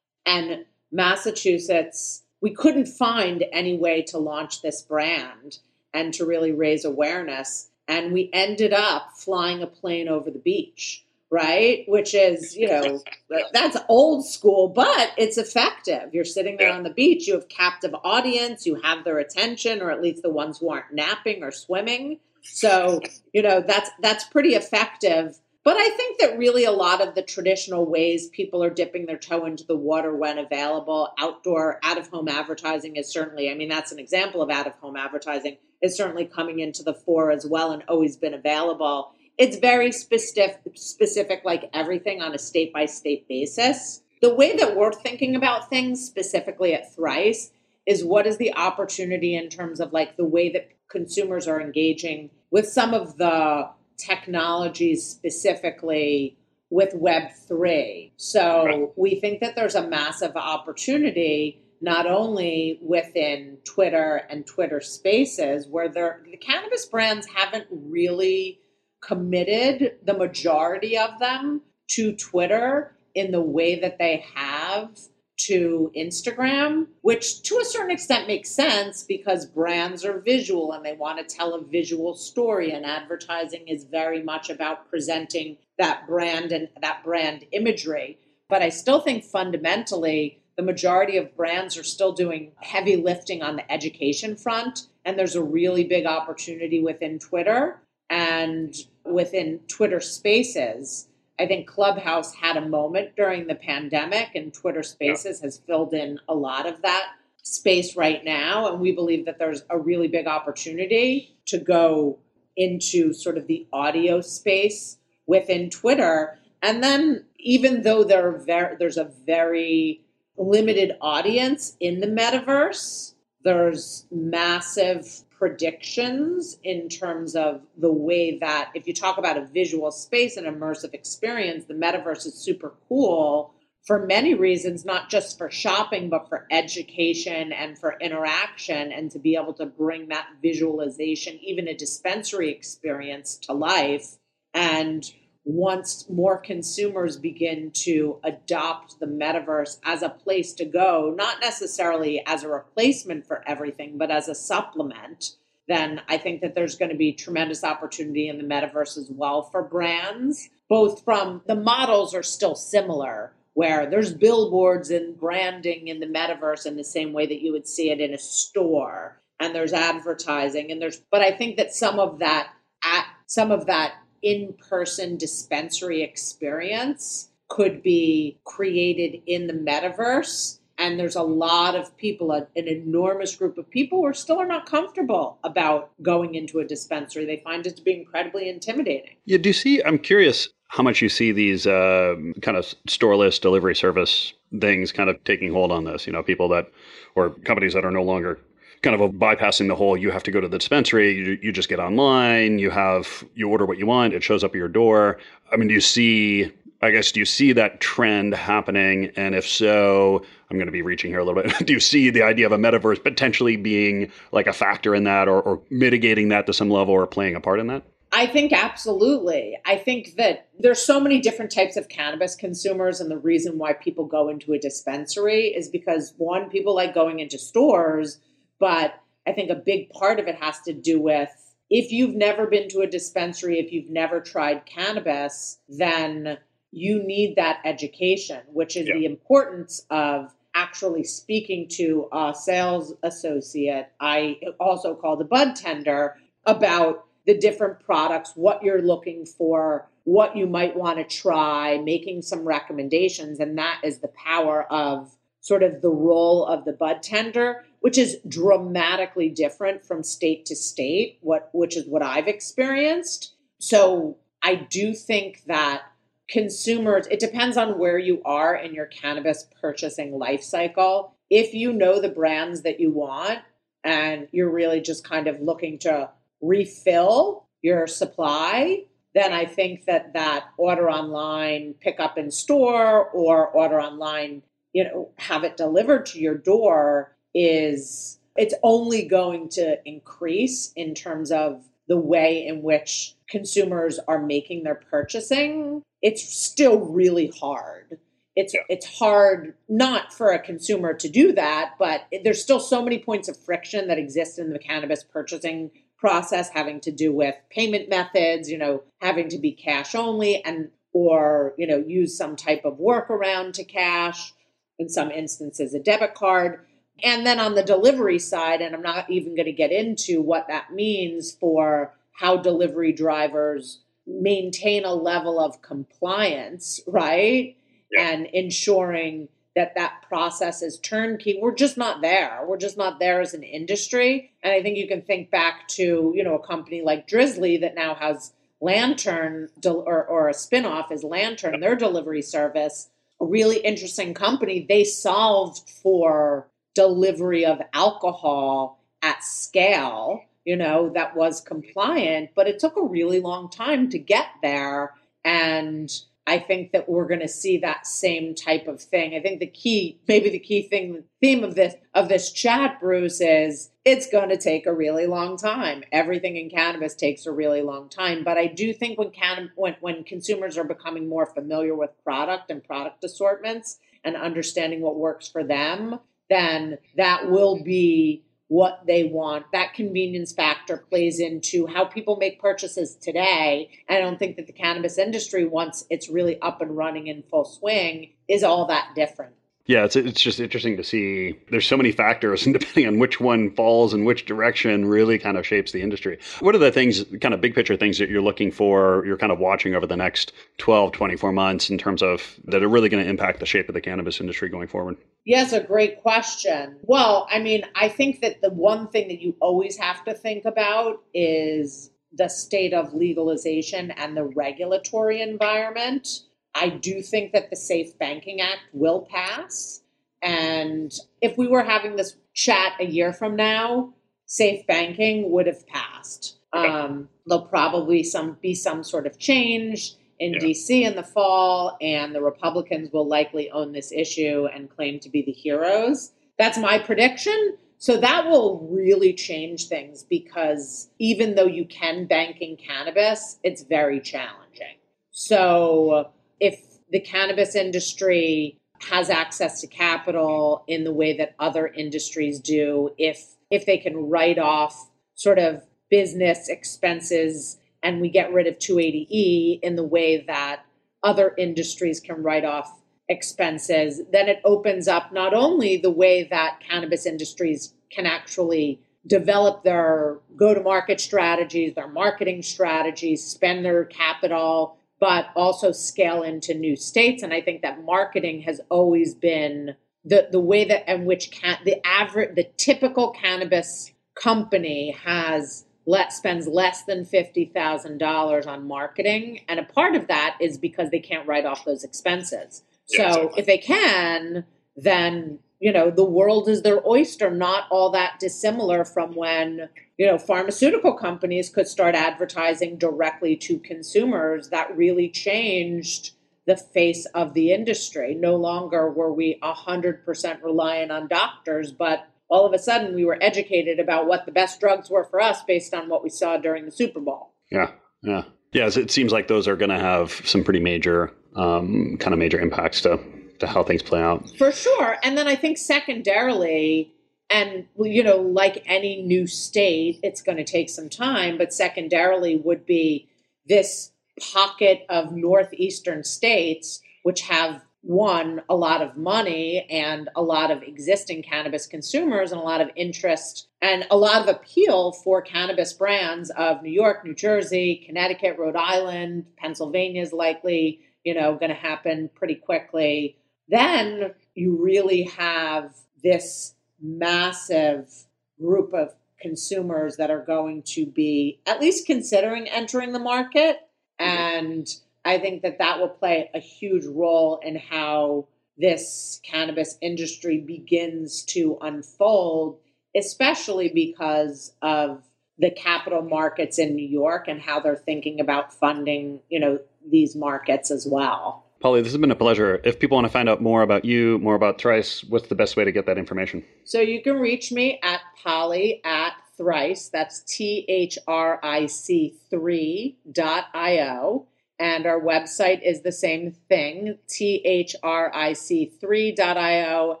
and 0.24 0.64
Massachusetts, 0.90 2.22
we 2.40 2.54
couldn't 2.54 2.86
find 2.86 3.44
any 3.52 3.76
way 3.76 4.02
to 4.02 4.18
launch 4.18 4.62
this 4.62 4.82
brand 4.82 5.58
and 5.92 6.14
to 6.14 6.24
really 6.24 6.52
raise 6.52 6.84
awareness. 6.84 7.67
And 7.88 8.12
we 8.12 8.30
ended 8.32 8.72
up 8.72 9.16
flying 9.16 9.62
a 9.62 9.66
plane 9.66 10.08
over 10.08 10.30
the 10.30 10.38
beach 10.38 11.04
right? 11.30 11.84
Which 11.88 12.14
is, 12.14 12.56
you 12.56 12.68
know, 12.68 13.02
that's 13.52 13.76
old 13.88 14.26
school, 14.26 14.68
but 14.68 15.12
it's 15.16 15.38
effective. 15.38 16.12
You're 16.12 16.24
sitting 16.24 16.56
there 16.56 16.72
on 16.72 16.82
the 16.82 16.90
beach, 16.90 17.26
you 17.26 17.34
have 17.34 17.48
captive 17.48 17.94
audience, 18.04 18.66
you 18.66 18.76
have 18.82 19.04
their 19.04 19.18
attention, 19.18 19.82
or 19.82 19.90
at 19.90 20.02
least 20.02 20.22
the 20.22 20.30
ones 20.30 20.58
who 20.58 20.70
aren't 20.70 20.92
napping 20.92 21.42
or 21.42 21.50
swimming. 21.50 22.18
So, 22.42 23.00
you 23.32 23.42
know, 23.42 23.60
that's 23.60 23.90
that's 24.00 24.24
pretty 24.24 24.54
effective. 24.54 25.38
But 25.68 25.76
I 25.76 25.90
think 25.90 26.18
that 26.18 26.38
really 26.38 26.64
a 26.64 26.72
lot 26.72 27.06
of 27.06 27.14
the 27.14 27.20
traditional 27.20 27.84
ways 27.84 28.30
people 28.30 28.64
are 28.64 28.70
dipping 28.70 29.04
their 29.04 29.18
toe 29.18 29.44
into 29.44 29.64
the 29.64 29.76
water 29.76 30.16
when 30.16 30.38
available, 30.38 31.10
outdoor, 31.18 31.78
out 31.82 31.98
of 31.98 32.08
home 32.08 32.26
advertising 32.26 32.96
is 32.96 33.12
certainly, 33.12 33.50
I 33.50 33.54
mean, 33.54 33.68
that's 33.68 33.92
an 33.92 33.98
example 33.98 34.40
of 34.40 34.48
out 34.48 34.66
of 34.66 34.72
home 34.76 34.96
advertising, 34.96 35.58
is 35.82 35.94
certainly 35.94 36.24
coming 36.24 36.60
into 36.60 36.82
the 36.82 36.94
fore 36.94 37.30
as 37.30 37.44
well 37.44 37.72
and 37.72 37.82
always 37.86 38.16
been 38.16 38.32
available 38.32 39.12
it's 39.36 39.58
very 39.58 39.92
specific, 39.92 40.58
specific 40.74 41.42
like 41.44 41.68
everything 41.74 42.22
on 42.22 42.34
a 42.34 42.38
state 42.38 42.72
by 42.72 42.86
state 42.86 43.28
basis. 43.28 44.02
the 44.22 44.34
way 44.34 44.56
that 44.56 44.74
we're 44.74 44.90
thinking 44.90 45.36
about 45.36 45.68
things 45.68 46.00
specifically 46.00 46.72
at 46.72 46.94
Thrice 46.94 47.52
is 47.86 48.02
what 48.02 48.26
is 48.26 48.38
the 48.38 48.54
opportunity 48.54 49.36
in 49.36 49.50
terms 49.50 49.80
of 49.80 49.92
like 49.92 50.16
the 50.16 50.24
way 50.24 50.50
that 50.50 50.70
consumers 50.88 51.46
are 51.46 51.60
engaging 51.60 52.30
with 52.50 52.66
some 52.66 52.94
of 52.94 53.18
the 53.18 53.68
technologies 53.98 55.04
specifically 55.04 56.38
with 56.70 56.92
Web3. 56.94 58.12
So 58.16 58.64
right. 58.64 58.88
we 58.96 59.20
think 59.20 59.40
that 59.40 59.56
there's 59.56 59.74
a 59.74 59.88
massive 59.88 60.36
opportunity 60.36 61.62
not 61.80 62.06
only 62.06 62.78
within 62.82 63.58
Twitter 63.64 64.22
and 64.28 64.46
Twitter 64.46 64.80
spaces, 64.80 65.66
where 65.68 65.88
the 65.88 66.16
cannabis 66.40 66.86
brands 66.86 67.26
haven't 67.34 67.66
really 67.70 68.60
committed 69.00 69.96
the 70.04 70.14
majority 70.14 70.98
of 70.98 71.18
them 71.20 71.62
to 71.90 72.14
Twitter 72.16 72.96
in 73.14 73.30
the 73.30 73.40
way 73.40 73.78
that 73.80 73.98
they 73.98 74.24
have 74.34 74.90
to 75.38 75.90
Instagram, 75.96 76.86
which 77.02 77.42
to 77.42 77.58
a 77.58 77.64
certain 77.64 77.90
extent 77.90 78.26
makes 78.26 78.50
sense 78.50 79.02
because 79.02 79.46
brands 79.46 80.04
are 80.04 80.20
visual 80.20 80.72
and 80.72 80.84
they 80.84 80.94
want 80.94 81.18
to 81.18 81.36
tell 81.36 81.54
a 81.54 81.62
visual 81.62 82.14
story, 82.14 82.72
and 82.72 82.84
advertising 82.84 83.66
is 83.66 83.84
very 83.84 84.22
much 84.22 84.50
about 84.50 84.88
presenting 84.90 85.56
that 85.78 86.06
brand 86.06 86.52
and 86.52 86.68
that 86.82 87.02
brand 87.04 87.44
imagery. 87.52 88.18
But 88.48 88.62
I 88.62 88.68
still 88.68 89.00
think 89.00 89.24
fundamentally, 89.24 90.40
the 90.56 90.62
majority 90.62 91.16
of 91.16 91.36
brands 91.36 91.76
are 91.76 91.84
still 91.84 92.12
doing 92.12 92.52
heavy 92.60 92.96
lifting 92.96 93.42
on 93.42 93.56
the 93.56 93.72
education 93.72 94.36
front. 94.36 94.88
And 95.04 95.18
there's 95.18 95.36
a 95.36 95.42
really 95.42 95.84
big 95.84 96.04
opportunity 96.04 96.82
within 96.82 97.18
Twitter 97.18 97.80
and 98.10 98.74
within 99.04 99.60
Twitter 99.68 100.00
spaces 100.00 101.07
I 101.38 101.46
think 101.46 101.68
Clubhouse 101.68 102.34
had 102.34 102.56
a 102.56 102.68
moment 102.68 103.14
during 103.16 103.46
the 103.46 103.54
pandemic, 103.54 104.34
and 104.34 104.52
Twitter 104.52 104.82
Spaces 104.82 105.40
yeah. 105.40 105.46
has 105.46 105.58
filled 105.58 105.94
in 105.94 106.18
a 106.28 106.34
lot 106.34 106.66
of 106.66 106.82
that 106.82 107.12
space 107.42 107.96
right 107.96 108.24
now. 108.24 108.70
And 108.70 108.80
we 108.80 108.92
believe 108.92 109.24
that 109.26 109.38
there's 109.38 109.62
a 109.70 109.78
really 109.78 110.08
big 110.08 110.26
opportunity 110.26 111.36
to 111.46 111.58
go 111.58 112.18
into 112.56 113.12
sort 113.12 113.38
of 113.38 113.46
the 113.46 113.66
audio 113.72 114.20
space 114.20 114.98
within 115.26 115.70
Twitter. 115.70 116.38
And 116.62 116.82
then, 116.82 117.24
even 117.38 117.82
though 117.82 118.02
there 118.02 118.32
very, 118.32 118.76
there's 118.76 118.96
a 118.96 119.10
very 119.26 120.02
limited 120.36 120.96
audience 121.00 121.76
in 121.78 122.00
the 122.00 122.06
metaverse, 122.06 123.14
there's 123.44 124.06
massive 124.10 125.22
predictions 125.38 126.58
in 126.64 126.88
terms 126.88 127.36
of 127.36 127.62
the 127.76 127.92
way 127.92 128.38
that 128.38 128.70
if 128.74 128.86
you 128.86 128.94
talk 128.94 129.18
about 129.18 129.38
a 129.38 129.46
visual 129.46 129.90
space 129.90 130.36
and 130.36 130.46
immersive 130.46 130.92
experience, 130.94 131.64
the 131.66 131.74
metaverse 131.74 132.26
is 132.26 132.34
super 132.34 132.74
cool 132.88 133.54
for 133.86 134.04
many 134.04 134.34
reasons, 134.34 134.84
not 134.84 135.08
just 135.08 135.38
for 135.38 135.50
shopping, 135.50 136.10
but 136.10 136.28
for 136.28 136.46
education 136.50 137.52
and 137.52 137.78
for 137.78 137.96
interaction, 138.00 138.92
and 138.92 139.10
to 139.10 139.18
be 139.18 139.34
able 139.34 139.54
to 139.54 139.64
bring 139.64 140.08
that 140.08 140.26
visualization, 140.42 141.38
even 141.40 141.68
a 141.68 141.74
dispensary 141.74 142.50
experience, 142.50 143.36
to 143.36 143.52
life. 143.52 144.18
And 144.52 145.10
once 145.48 146.04
more 146.10 146.36
consumers 146.36 147.16
begin 147.16 147.70
to 147.70 148.20
adopt 148.22 149.00
the 149.00 149.06
metaverse 149.06 149.78
as 149.82 150.02
a 150.02 150.10
place 150.10 150.52
to 150.52 150.66
go, 150.66 151.14
not 151.16 151.40
necessarily 151.40 152.22
as 152.26 152.42
a 152.42 152.48
replacement 152.48 153.26
for 153.26 153.42
everything, 153.48 153.96
but 153.96 154.10
as 154.10 154.28
a 154.28 154.34
supplement, 154.34 155.36
then 155.66 156.02
I 156.06 156.18
think 156.18 156.42
that 156.42 156.54
there's 156.54 156.76
going 156.76 156.90
to 156.90 156.98
be 156.98 157.14
tremendous 157.14 157.64
opportunity 157.64 158.28
in 158.28 158.36
the 158.36 158.44
metaverse 158.44 158.98
as 158.98 159.08
well 159.10 159.42
for 159.42 159.62
brands. 159.62 160.50
Both 160.68 161.02
from 161.02 161.40
the 161.46 161.54
models 161.54 162.14
are 162.14 162.22
still 162.22 162.54
similar, 162.54 163.32
where 163.54 163.88
there's 163.88 164.12
billboards 164.12 164.90
and 164.90 165.18
branding 165.18 165.88
in 165.88 165.98
the 165.98 166.06
metaverse 166.06 166.66
in 166.66 166.76
the 166.76 166.84
same 166.84 167.14
way 167.14 167.24
that 167.24 167.40
you 167.40 167.52
would 167.52 167.66
see 167.66 167.90
it 167.90 168.02
in 168.02 168.12
a 168.12 168.18
store, 168.18 169.22
and 169.40 169.54
there's 169.54 169.72
advertising, 169.72 170.70
and 170.70 170.82
there's, 170.82 171.00
but 171.10 171.22
I 171.22 171.30
think 171.30 171.56
that 171.56 171.72
some 171.72 171.98
of 171.98 172.18
that, 172.18 172.50
at 172.84 173.06
some 173.26 173.50
of 173.50 173.64
that 173.66 173.94
in 174.22 174.54
person 174.68 175.16
dispensary 175.16 176.02
experience 176.02 177.30
could 177.48 177.82
be 177.82 178.38
created 178.44 179.22
in 179.26 179.46
the 179.46 179.52
metaverse. 179.52 180.58
And 180.80 180.98
there's 180.98 181.16
a 181.16 181.22
lot 181.22 181.74
of 181.74 181.96
people, 181.96 182.30
an 182.30 182.46
enormous 182.54 183.34
group 183.34 183.58
of 183.58 183.68
people 183.68 183.98
who 183.98 184.06
are 184.06 184.14
still 184.14 184.38
are 184.38 184.46
not 184.46 184.66
comfortable 184.66 185.38
about 185.42 185.90
going 186.02 186.36
into 186.36 186.60
a 186.60 186.64
dispensary. 186.64 187.24
They 187.24 187.42
find 187.42 187.66
it 187.66 187.76
to 187.76 187.82
be 187.82 187.94
incredibly 187.94 188.48
intimidating. 188.48 189.16
Yeah, 189.24 189.38
do 189.38 189.48
you 189.48 189.54
see? 189.54 189.82
I'm 189.82 189.98
curious 189.98 190.48
how 190.68 190.84
much 190.84 191.02
you 191.02 191.08
see 191.08 191.32
these 191.32 191.66
uh, 191.66 192.14
kind 192.42 192.56
of 192.56 192.64
storeless 192.86 193.40
delivery 193.40 193.74
service 193.74 194.34
things 194.60 194.92
kind 194.92 195.10
of 195.10 195.22
taking 195.24 195.52
hold 195.52 195.72
on 195.72 195.84
this. 195.84 196.06
You 196.06 196.12
know, 196.12 196.22
people 196.22 196.48
that, 196.50 196.70
or 197.16 197.30
companies 197.30 197.74
that 197.74 197.84
are 197.84 197.90
no 197.90 198.04
longer 198.04 198.38
kind 198.82 199.00
of 199.00 199.12
bypassing 199.12 199.68
the 199.68 199.74
whole 199.74 199.96
you 199.96 200.10
have 200.10 200.22
to 200.22 200.30
go 200.30 200.40
to 200.40 200.48
the 200.48 200.58
dispensary 200.58 201.14
you, 201.14 201.38
you 201.42 201.52
just 201.52 201.68
get 201.68 201.78
online 201.78 202.58
you 202.58 202.70
have 202.70 203.24
you 203.34 203.48
order 203.48 203.66
what 203.66 203.78
you 203.78 203.86
want 203.86 204.14
it 204.14 204.22
shows 204.22 204.44
up 204.44 204.52
at 204.52 204.56
your 204.56 204.68
door. 204.68 205.18
I 205.52 205.56
mean 205.56 205.68
do 205.68 205.74
you 205.74 205.80
see 205.80 206.52
i 206.82 206.90
guess 206.90 207.12
do 207.12 207.20
you 207.20 207.26
see 207.26 207.52
that 207.52 207.80
trend 207.80 208.34
happening? 208.34 209.12
And 209.16 209.34
if 209.34 209.46
so 209.46 210.24
i'm 210.50 210.56
going 210.56 210.66
to 210.66 210.72
be 210.72 210.82
reaching 210.82 211.10
here 211.10 211.20
a 211.20 211.24
little 211.24 211.42
bit. 211.42 211.52
Do 211.66 211.72
you 211.72 211.80
see 211.80 212.10
the 212.10 212.22
idea 212.22 212.46
of 212.46 212.52
a 212.52 212.56
metaverse 212.56 213.02
potentially 213.02 213.56
being 213.56 214.10
like 214.32 214.46
a 214.46 214.52
factor 214.52 214.94
in 214.94 215.04
that 215.04 215.28
or, 215.28 215.42
or 215.42 215.60
mitigating 215.70 216.28
that 216.30 216.46
to 216.46 216.52
some 216.52 216.70
level 216.70 216.94
or 216.94 217.06
playing 217.06 217.34
a 217.36 217.40
part 217.40 217.60
in 217.60 217.66
that? 217.66 217.82
I 218.10 218.26
think 218.26 218.52
absolutely. 218.52 219.58
I 219.66 219.76
think 219.76 220.16
that 220.16 220.48
there's 220.58 220.80
so 220.80 220.98
many 220.98 221.20
different 221.20 221.50
types 221.50 221.76
of 221.76 221.88
cannabis 221.88 222.34
consumers, 222.34 223.00
and 223.00 223.10
the 223.10 223.18
reason 223.18 223.58
why 223.58 223.74
people 223.74 224.06
go 224.06 224.28
into 224.28 224.54
a 224.54 224.58
dispensary 224.58 225.48
is 225.48 225.68
because 225.68 226.14
one, 226.16 226.48
people 226.48 226.74
like 226.74 226.94
going 226.94 227.20
into 227.20 227.38
stores 227.38 228.18
but 228.58 229.00
I 229.26 229.32
think 229.32 229.50
a 229.50 229.54
big 229.54 229.90
part 229.90 230.18
of 230.18 230.26
it 230.26 230.36
has 230.36 230.60
to 230.62 230.72
do 230.72 231.00
with 231.00 231.30
if 231.70 231.92
you've 231.92 232.14
never 232.14 232.46
been 232.46 232.68
to 232.70 232.80
a 232.80 232.86
dispensary, 232.86 233.58
if 233.58 233.72
you've 233.72 233.90
never 233.90 234.20
tried 234.20 234.64
cannabis, 234.64 235.58
then 235.68 236.38
you 236.70 237.02
need 237.02 237.36
that 237.36 237.60
education, 237.64 238.40
which 238.52 238.76
is 238.76 238.88
yeah. 238.88 238.94
the 238.94 239.04
importance 239.04 239.84
of 239.90 240.34
actually 240.54 241.04
speaking 241.04 241.68
to 241.68 242.08
a 242.12 242.34
sales 242.34 242.94
associate. 243.02 243.90
I 244.00 244.40
also 244.58 244.94
call 244.94 245.16
the 245.16 245.24
bud 245.24 245.56
tender 245.56 246.16
about 246.46 247.04
the 247.26 247.36
different 247.36 247.80
products, 247.80 248.32
what 248.34 248.62
you're 248.62 248.82
looking 248.82 249.26
for, 249.26 249.88
what 250.04 250.34
you 250.34 250.46
might 250.46 250.74
want 250.74 250.96
to 250.98 251.04
try, 251.04 251.78
making 251.78 252.22
some 252.22 252.40
recommendations. 252.40 253.38
And 253.38 253.58
that 253.58 253.82
is 253.84 253.98
the 253.98 254.08
power 254.08 254.64
of 254.72 255.14
sort 255.48 255.62
of 255.62 255.82
the 255.82 255.90
role 255.90 256.46
of 256.46 256.64
the 256.64 256.72
bud 256.72 257.02
tender 257.02 257.64
which 257.80 257.98
is 257.98 258.18
dramatically 258.26 259.28
different 259.28 259.84
from 259.84 260.02
state 260.02 260.46
to 260.46 260.56
state, 260.56 261.18
what 261.20 261.48
which 261.52 261.76
is 261.76 261.86
what 261.86 262.02
I've 262.02 262.28
experienced. 262.28 263.34
So 263.58 264.16
I 264.42 264.56
do 264.56 264.94
think 264.94 265.44
that 265.46 265.82
consumers, 266.28 267.06
it 267.06 267.20
depends 267.20 267.56
on 267.56 267.78
where 267.78 267.98
you 267.98 268.22
are 268.24 268.54
in 268.54 268.74
your 268.74 268.86
cannabis 268.86 269.46
purchasing 269.60 270.18
life 270.18 270.42
cycle. 270.42 271.14
If 271.30 271.54
you 271.54 271.72
know 271.72 272.00
the 272.00 272.08
brands 272.08 272.62
that 272.62 272.80
you 272.80 272.90
want 272.90 273.40
and 273.84 274.28
you're 274.32 274.50
really 274.50 274.80
just 274.80 275.04
kind 275.04 275.26
of 275.26 275.40
looking 275.40 275.78
to 275.80 276.10
refill 276.40 277.46
your 277.62 277.86
supply, 277.86 278.84
then 279.14 279.32
I 279.32 279.46
think 279.46 279.86
that 279.86 280.12
that 280.12 280.46
order 280.58 280.90
online, 280.90 281.74
pick 281.80 281.98
up 281.98 282.18
in 282.18 282.30
store, 282.30 283.08
or 283.10 283.48
order 283.48 283.80
online, 283.80 284.42
you 284.72 284.84
know, 284.84 285.10
have 285.18 285.44
it 285.44 285.56
delivered 285.56 286.06
to 286.06 286.20
your 286.20 286.36
door 286.36 287.16
is 287.34 288.18
it's 288.36 288.54
only 288.62 289.04
going 289.06 289.48
to 289.50 289.78
increase 289.84 290.72
in 290.76 290.94
terms 290.94 291.30
of 291.30 291.64
the 291.88 291.96
way 291.96 292.46
in 292.46 292.62
which 292.62 293.14
consumers 293.28 293.98
are 294.06 294.20
making 294.20 294.62
their 294.62 294.74
purchasing. 294.74 295.82
It's 296.02 296.22
still 296.22 296.80
really 296.80 297.32
hard. 297.40 297.98
It's 298.36 298.54
yeah. 298.54 298.60
it's 298.68 298.86
hard 298.98 299.54
not 299.68 300.12
for 300.12 300.30
a 300.30 300.38
consumer 300.38 300.94
to 300.94 301.08
do 301.08 301.32
that, 301.32 301.74
but 301.78 302.06
there's 302.22 302.42
still 302.42 302.60
so 302.60 302.82
many 302.82 303.00
points 303.00 303.28
of 303.28 303.36
friction 303.36 303.88
that 303.88 303.98
exist 303.98 304.38
in 304.38 304.52
the 304.52 304.60
cannabis 304.60 305.02
purchasing 305.02 305.72
process 305.98 306.48
having 306.50 306.80
to 306.80 306.92
do 306.92 307.12
with 307.12 307.34
payment 307.50 307.88
methods, 307.88 308.48
you 308.48 308.56
know, 308.56 308.84
having 309.00 309.28
to 309.30 309.38
be 309.38 309.50
cash 309.50 309.96
only 309.96 310.44
and 310.44 310.70
or, 310.92 311.54
you 311.58 311.66
know, 311.66 311.82
use 311.84 312.16
some 312.16 312.36
type 312.36 312.64
of 312.64 312.78
workaround 312.78 313.52
to 313.54 313.64
cash, 313.64 314.32
in 314.78 314.88
some 314.88 315.10
instances 315.10 315.74
a 315.74 315.80
debit 315.80 316.14
card. 316.14 316.60
And 317.02 317.24
then 317.24 317.38
on 317.38 317.54
the 317.54 317.62
delivery 317.62 318.18
side, 318.18 318.60
and 318.60 318.74
I'm 318.74 318.82
not 318.82 319.08
even 319.10 319.36
going 319.36 319.46
to 319.46 319.52
get 319.52 319.70
into 319.70 320.20
what 320.20 320.48
that 320.48 320.72
means 320.72 321.32
for 321.32 321.94
how 322.12 322.36
delivery 322.36 322.92
drivers 322.92 323.80
maintain 324.06 324.84
a 324.84 324.94
level 324.94 325.38
of 325.38 325.62
compliance, 325.62 326.80
right? 326.86 327.56
Yeah. 327.92 328.10
And 328.10 328.26
ensuring 328.26 329.28
that 329.54 329.74
that 329.74 330.04
process 330.08 330.62
is 330.62 330.78
turnkey. 330.78 331.38
We're 331.40 331.54
just 331.54 331.76
not 331.76 332.00
there. 332.00 332.40
We're 332.46 332.58
just 332.58 332.76
not 332.76 332.98
there 332.98 333.20
as 333.20 333.34
an 333.34 333.42
industry. 333.42 334.32
And 334.42 334.52
I 334.52 334.62
think 334.62 334.76
you 334.76 334.86
can 334.86 335.02
think 335.02 335.30
back 335.30 335.68
to, 335.68 336.12
you 336.14 336.22
know, 336.22 336.36
a 336.36 336.46
company 336.46 336.82
like 336.82 337.08
Drizly 337.08 337.60
that 337.60 337.74
now 337.74 337.94
has 337.94 338.32
Lantern 338.60 339.48
or, 339.64 340.04
or 340.04 340.28
a 340.28 340.32
spinoff 340.32 340.92
is 340.92 341.04
Lantern, 341.04 341.60
their 341.60 341.76
delivery 341.76 342.22
service 342.22 342.90
really 343.20 343.58
interesting 343.58 344.14
company. 344.14 344.64
They 344.68 344.84
solved 344.84 345.68
for 345.68 346.48
delivery 346.74 347.44
of 347.44 347.60
alcohol 347.72 348.80
at 349.02 349.24
scale, 349.24 350.22
you 350.44 350.56
know, 350.56 350.90
that 350.94 351.16
was 351.16 351.40
compliant, 351.40 352.30
but 352.34 352.46
it 352.48 352.58
took 352.58 352.76
a 352.76 352.82
really 352.82 353.20
long 353.20 353.50
time 353.50 353.90
to 353.90 353.98
get 353.98 354.26
there. 354.42 354.94
And 355.24 355.90
I 356.28 356.38
think 356.38 356.72
that 356.72 356.90
we're 356.90 357.06
going 357.06 357.20
to 357.20 357.28
see 357.28 357.56
that 357.58 357.86
same 357.86 358.34
type 358.34 358.68
of 358.68 358.82
thing. 358.82 359.14
I 359.14 359.20
think 359.20 359.40
the 359.40 359.46
key, 359.46 359.98
maybe 360.06 360.28
the 360.28 360.38
key 360.38 360.60
thing, 360.60 360.92
the 360.92 361.04
theme 361.22 361.42
of 361.42 361.54
this 361.54 361.74
of 361.94 362.10
this 362.10 362.30
chat, 362.32 362.78
Bruce, 362.80 363.22
is 363.22 363.70
it's 363.86 364.06
going 364.06 364.28
to 364.28 364.36
take 364.36 364.66
a 364.66 364.74
really 364.74 365.06
long 365.06 365.38
time. 365.38 365.84
Everything 365.90 366.36
in 366.36 366.50
cannabis 366.50 366.94
takes 366.94 367.24
a 367.24 367.32
really 367.32 367.62
long 367.62 367.88
time, 367.88 368.24
but 368.24 368.36
I 368.36 368.46
do 368.46 368.74
think 368.74 368.98
when 368.98 369.10
can 369.10 369.52
when 369.56 369.76
when 369.80 370.04
consumers 370.04 370.58
are 370.58 370.64
becoming 370.64 371.08
more 371.08 371.24
familiar 371.24 371.74
with 371.74 371.90
product 372.04 372.50
and 372.50 372.62
product 372.62 373.02
assortments 373.04 373.78
and 374.04 374.14
understanding 374.14 374.82
what 374.82 374.96
works 374.96 375.28
for 375.28 375.42
them, 375.42 375.98
then 376.28 376.76
that 376.96 377.30
will 377.30 377.64
be 377.64 378.22
what 378.48 378.82
they 378.86 379.04
want. 379.04 379.46
That 379.52 379.74
convenience 379.74 380.32
factor 380.32 380.78
plays 380.78 381.20
into 381.20 381.66
how 381.66 381.84
people 381.84 382.16
make 382.16 382.40
purchases 382.40 382.96
today. 382.96 383.70
And 383.88 383.98
I 383.98 384.00
don't 384.00 384.18
think 384.18 384.36
that 384.36 384.46
the 384.46 384.52
cannabis 384.52 384.98
industry, 384.98 385.46
once 385.46 385.84
it's 385.90 386.08
really 386.08 386.40
up 386.40 386.60
and 386.60 386.76
running 386.76 387.06
in 387.06 387.22
full 387.22 387.44
swing, 387.44 388.12
is 388.26 388.42
all 388.42 388.66
that 388.66 388.94
different. 388.94 389.34
Yeah, 389.68 389.84
it's 389.84 389.96
it's 389.96 390.22
just 390.22 390.40
interesting 390.40 390.78
to 390.78 390.82
see. 390.82 391.38
There's 391.50 391.66
so 391.66 391.76
many 391.76 391.92
factors, 391.92 392.46
and 392.46 392.58
depending 392.58 392.86
on 392.86 392.98
which 392.98 393.20
one 393.20 393.54
falls 393.54 393.92
in 393.92 394.04
which 394.04 394.24
direction, 394.24 394.86
really 394.86 395.18
kind 395.18 395.36
of 395.36 395.46
shapes 395.46 395.72
the 395.72 395.82
industry. 395.82 396.18
What 396.40 396.54
are 396.54 396.58
the 396.58 396.72
things, 396.72 397.04
kind 397.20 397.34
of 397.34 397.42
big 397.42 397.54
picture 397.54 397.76
things 397.76 397.98
that 397.98 398.08
you're 398.08 398.22
looking 398.22 398.50
for, 398.50 399.04
you're 399.06 399.18
kind 399.18 399.30
of 399.30 399.38
watching 399.38 399.74
over 399.74 399.86
the 399.86 399.96
next 399.96 400.32
12, 400.56 400.92
24 400.92 401.32
months 401.32 401.68
in 401.68 401.76
terms 401.76 402.02
of 402.02 402.40
that 402.46 402.62
are 402.62 402.68
really 402.68 402.88
going 402.88 403.04
to 403.04 403.08
impact 403.08 403.40
the 403.40 403.46
shape 403.46 403.68
of 403.68 403.74
the 403.74 403.80
cannabis 403.82 404.20
industry 404.20 404.48
going 404.48 404.68
forward? 404.68 404.96
Yes, 405.26 405.52
a 405.52 405.62
great 405.62 406.00
question. 406.00 406.78
Well, 406.82 407.28
I 407.30 407.38
mean, 407.38 407.62
I 407.74 407.90
think 407.90 408.22
that 408.22 408.40
the 408.40 408.50
one 408.50 408.88
thing 408.88 409.08
that 409.08 409.20
you 409.20 409.36
always 409.40 409.76
have 409.76 410.02
to 410.06 410.14
think 410.14 410.46
about 410.46 411.02
is 411.12 411.90
the 412.14 412.28
state 412.28 412.72
of 412.72 412.94
legalization 412.94 413.90
and 413.90 414.16
the 414.16 414.24
regulatory 414.24 415.20
environment 415.20 416.08
I 416.54 416.70
do 416.70 417.02
think 417.02 417.32
that 417.32 417.50
the 417.50 417.56
Safe 417.56 417.98
Banking 417.98 418.40
Act 418.40 418.60
will 418.72 419.06
pass. 419.10 419.82
And 420.22 420.92
if 421.20 421.38
we 421.38 421.46
were 421.46 421.62
having 421.62 421.96
this 421.96 422.16
chat 422.34 422.72
a 422.80 422.84
year 422.84 423.12
from 423.12 423.36
now, 423.36 423.94
safe 424.26 424.66
banking 424.66 425.30
would 425.30 425.46
have 425.46 425.66
passed. 425.66 426.38
Um, 426.52 427.08
there'll 427.26 427.44
probably 427.44 428.02
some 428.02 428.36
be 428.40 428.54
some 428.54 428.82
sort 428.82 429.06
of 429.06 429.18
change 429.18 429.94
in 430.18 430.32
yeah. 430.32 430.40
DC 430.40 430.82
in 430.82 430.96
the 430.96 431.02
fall, 431.02 431.76
and 431.80 432.14
the 432.14 432.22
Republicans 432.22 432.90
will 432.92 433.06
likely 433.06 433.50
own 433.50 433.72
this 433.72 433.92
issue 433.92 434.46
and 434.52 434.70
claim 434.70 434.98
to 435.00 435.08
be 435.08 435.22
the 435.22 435.32
heroes. 435.32 436.12
That's 436.38 436.58
my 436.58 436.78
prediction. 436.78 437.58
So 437.78 437.96
that 437.98 438.26
will 438.26 438.66
really 438.70 439.12
change 439.12 439.68
things 439.68 440.02
because 440.02 440.90
even 440.98 441.36
though 441.36 441.46
you 441.46 441.64
can 441.64 442.06
bank 442.06 442.38
in 442.40 442.56
cannabis, 442.56 443.38
it's 443.44 443.62
very 443.62 444.00
challenging. 444.00 444.76
So 445.12 446.10
if 446.40 446.60
the 446.90 447.00
cannabis 447.00 447.54
industry 447.54 448.58
has 448.80 449.10
access 449.10 449.60
to 449.60 449.66
capital 449.66 450.64
in 450.68 450.84
the 450.84 450.92
way 450.92 451.16
that 451.16 451.34
other 451.38 451.66
industries 451.66 452.40
do, 452.40 452.90
if 452.98 453.34
if 453.50 453.66
they 453.66 453.78
can 453.78 453.96
write 453.96 454.38
off 454.38 454.90
sort 455.14 455.38
of 455.38 455.62
business 455.90 456.48
expenses 456.48 457.58
and 457.82 458.00
we 458.00 458.10
get 458.10 458.32
rid 458.32 458.46
of 458.46 458.58
280E 458.58 459.60
in 459.62 459.76
the 459.76 459.84
way 459.84 460.24
that 460.26 460.64
other 461.02 461.34
industries 461.38 462.00
can 462.00 462.22
write 462.22 462.44
off 462.44 462.82
expenses, 463.08 464.02
then 464.12 464.28
it 464.28 464.40
opens 464.44 464.86
up 464.86 465.12
not 465.12 465.32
only 465.32 465.76
the 465.76 465.90
way 465.90 466.24
that 466.24 466.60
cannabis 466.60 467.06
industries 467.06 467.74
can 467.90 468.04
actually 468.04 468.80
develop 469.06 469.64
their 469.64 470.18
go 470.36 470.52
to 470.52 470.60
market 470.60 471.00
strategies, 471.00 471.74
their 471.74 471.88
marketing 471.88 472.42
strategies, 472.42 473.24
spend 473.24 473.64
their 473.64 473.84
capital, 473.84 474.77
but 475.00 475.26
also 475.36 475.72
scale 475.72 476.22
into 476.22 476.54
new 476.54 476.76
states. 476.76 477.22
And 477.22 477.32
I 477.32 477.40
think 477.40 477.62
that 477.62 477.84
marketing 477.84 478.42
has 478.42 478.60
always 478.68 479.14
been 479.14 479.74
the, 480.04 480.28
the 480.30 480.40
way 480.40 480.64
that 480.64 480.88
in 480.88 481.04
which 481.04 481.30
can, 481.30 481.58
the 481.64 481.84
average, 481.86 482.34
the 482.34 482.48
typical 482.56 483.10
cannabis 483.10 483.92
company 484.14 484.96
has 485.04 485.64
let 485.86 486.12
spends 486.12 486.46
less 486.46 486.84
than 486.84 487.04
$50,000 487.04 488.46
on 488.46 488.68
marketing. 488.68 489.40
And 489.48 489.58
a 489.58 489.64
part 489.64 489.94
of 489.94 490.08
that 490.08 490.36
is 490.40 490.58
because 490.58 490.90
they 490.90 491.00
can't 491.00 491.26
write 491.26 491.46
off 491.46 491.64
those 491.64 491.84
expenses. 491.84 492.62
So 492.86 493.02
yeah, 493.02 493.08
exactly. 493.08 493.40
if 493.40 493.46
they 493.46 493.58
can, 493.58 494.44
then 494.76 495.38
you 495.60 495.72
know 495.72 495.90
the 495.90 496.04
world 496.04 496.48
is 496.48 496.62
their 496.62 496.86
oyster 496.86 497.30
not 497.30 497.64
all 497.70 497.90
that 497.90 498.18
dissimilar 498.20 498.84
from 498.84 499.14
when 499.14 499.68
you 499.96 500.06
know 500.06 500.18
pharmaceutical 500.18 500.94
companies 500.94 501.50
could 501.50 501.66
start 501.66 501.94
advertising 501.94 502.76
directly 502.78 503.36
to 503.36 503.58
consumers 503.58 504.50
that 504.50 504.76
really 504.76 505.08
changed 505.08 506.12
the 506.46 506.56
face 506.56 507.04
of 507.14 507.34
the 507.34 507.52
industry. 507.52 508.14
No 508.14 508.34
longer 508.36 508.90
were 508.90 509.12
we 509.12 509.38
100% 509.42 510.42
reliant 510.42 510.90
on 510.90 511.08
doctors 511.08 511.72
but 511.72 512.08
all 512.30 512.46
of 512.46 512.52
a 512.52 512.58
sudden 512.58 512.94
we 512.94 513.04
were 513.04 513.18
educated 513.20 513.78
about 513.78 514.06
what 514.06 514.26
the 514.26 514.32
best 514.32 514.60
drugs 514.60 514.90
were 514.90 515.04
for 515.04 515.20
us 515.20 515.42
based 515.44 515.74
on 515.74 515.88
what 515.88 516.02
we 516.02 516.10
saw 516.10 516.36
during 516.36 516.64
the 516.64 516.72
super 516.72 517.00
bowl. 517.00 517.34
Yeah 517.50 517.72
yeah. 518.02 518.22
Yeah 518.52 518.68
it 518.68 518.90
seems 518.90 519.12
like 519.12 519.28
those 519.28 519.48
are 519.48 519.56
going 519.56 519.70
to 519.70 519.78
have 519.78 520.12
some 520.24 520.44
pretty 520.44 520.60
major 520.60 521.12
um, 521.36 521.96
kind 521.98 522.12
of 522.12 522.18
major 522.18 522.40
impacts 522.40 522.80
to 522.82 522.98
to 523.40 523.46
how 523.46 523.62
things 523.62 523.82
play 523.82 524.00
out. 524.00 524.28
For 524.36 524.52
sure. 524.52 524.96
And 525.02 525.16
then 525.16 525.28
I 525.28 525.36
think 525.36 525.58
secondarily, 525.58 526.92
and 527.30 527.66
you 527.78 528.02
know, 528.02 528.16
like 528.16 528.62
any 528.66 529.02
new 529.02 529.26
state, 529.26 530.00
it's 530.02 530.22
going 530.22 530.38
to 530.38 530.44
take 530.44 530.70
some 530.70 530.88
time, 530.88 531.38
but 531.38 531.52
secondarily 531.52 532.36
would 532.36 532.66
be 532.66 533.08
this 533.46 533.92
pocket 534.32 534.84
of 534.88 535.12
northeastern 535.12 536.04
states 536.04 536.80
which 537.02 537.22
have 537.22 537.62
one 537.82 538.42
a 538.48 538.56
lot 538.56 538.82
of 538.82 538.96
money 538.96 539.66
and 539.70 540.08
a 540.16 540.22
lot 540.22 540.50
of 540.50 540.62
existing 540.62 541.22
cannabis 541.22 541.66
consumers 541.66 542.32
and 542.32 542.40
a 542.40 542.44
lot 542.44 542.60
of 542.60 542.68
interest 542.74 543.48
and 543.62 543.86
a 543.90 543.96
lot 543.96 544.20
of 544.20 544.28
appeal 544.28 544.92
for 544.92 545.22
cannabis 545.22 545.72
brands 545.72 546.30
of 546.30 546.62
New 546.62 546.72
York, 546.72 547.04
New 547.04 547.14
Jersey, 547.14 547.82
Connecticut, 547.86 548.36
Rhode 548.38 548.56
Island, 548.56 549.26
Pennsylvania 549.36 550.02
is 550.02 550.12
likely, 550.12 550.80
you 551.04 551.14
know, 551.14 551.34
going 551.34 551.50
to 551.50 551.54
happen 551.54 552.10
pretty 552.14 552.34
quickly 552.34 553.16
then 553.48 554.14
you 554.34 554.62
really 554.62 555.04
have 555.04 555.74
this 556.02 556.54
massive 556.80 558.06
group 558.40 558.72
of 558.72 558.94
consumers 559.20 559.96
that 559.96 560.10
are 560.10 560.24
going 560.24 560.62
to 560.62 560.86
be 560.86 561.40
at 561.46 561.60
least 561.60 561.86
considering 561.86 562.48
entering 562.48 562.92
the 562.92 562.98
market. 562.98 563.58
Mm-hmm. 564.00 564.06
And 564.06 564.68
I 565.04 565.18
think 565.18 565.42
that 565.42 565.58
that 565.58 565.80
will 565.80 565.88
play 565.88 566.30
a 566.34 566.38
huge 566.38 566.84
role 566.86 567.40
in 567.42 567.56
how 567.56 568.28
this 568.56 569.20
cannabis 569.22 569.76
industry 569.80 570.38
begins 570.38 571.22
to 571.22 571.58
unfold, 571.60 572.58
especially 572.96 573.68
because 573.68 574.52
of 574.62 575.02
the 575.38 575.50
capital 575.50 576.02
markets 576.02 576.58
in 576.58 576.74
New 576.74 576.86
York 576.86 577.28
and 577.28 577.40
how 577.40 577.60
they're 577.60 577.76
thinking 577.76 578.20
about 578.20 578.52
funding, 578.52 579.20
you 579.28 579.38
know, 579.38 579.60
these 579.88 580.16
markets 580.16 580.70
as 580.70 580.86
well. 580.86 581.44
Polly, 581.60 581.82
this 581.82 581.92
has 581.92 582.00
been 582.00 582.10
a 582.12 582.16
pleasure. 582.16 582.60
If 582.62 582.78
people 582.78 582.94
want 582.94 583.06
to 583.06 583.12
find 583.12 583.28
out 583.28 583.42
more 583.42 583.62
about 583.62 583.84
you, 583.84 584.18
more 584.20 584.36
about 584.36 584.60
Thrice, 584.60 585.02
what's 585.02 585.26
the 585.28 585.34
best 585.34 585.56
way 585.56 585.64
to 585.64 585.72
get 585.72 585.86
that 585.86 585.98
information? 585.98 586.44
So 586.64 586.80
you 586.80 587.02
can 587.02 587.18
reach 587.18 587.50
me 587.50 587.80
at 587.82 588.00
Polly 588.22 588.80
at 588.84 589.14
Thrice. 589.36 589.88
That's 589.88 590.20
T 590.20 590.64
H 590.68 590.98
R 591.08 591.40
I 591.42 591.66
C 591.66 592.14
3 592.30 592.96
dot 593.10 593.46
I 593.54 593.80
O. 593.80 594.26
And 594.60 594.86
our 594.86 595.00
website 595.00 595.62
is 595.62 595.82
the 595.82 595.92
same 595.92 596.32
thing, 596.48 596.98
T 597.08 597.42
H 597.44 597.74
R 597.82 598.12
I 598.14 598.34
C 598.34 598.72
3 598.80 599.12
dot 599.12 599.36
I 599.36 599.64
O. 599.72 600.00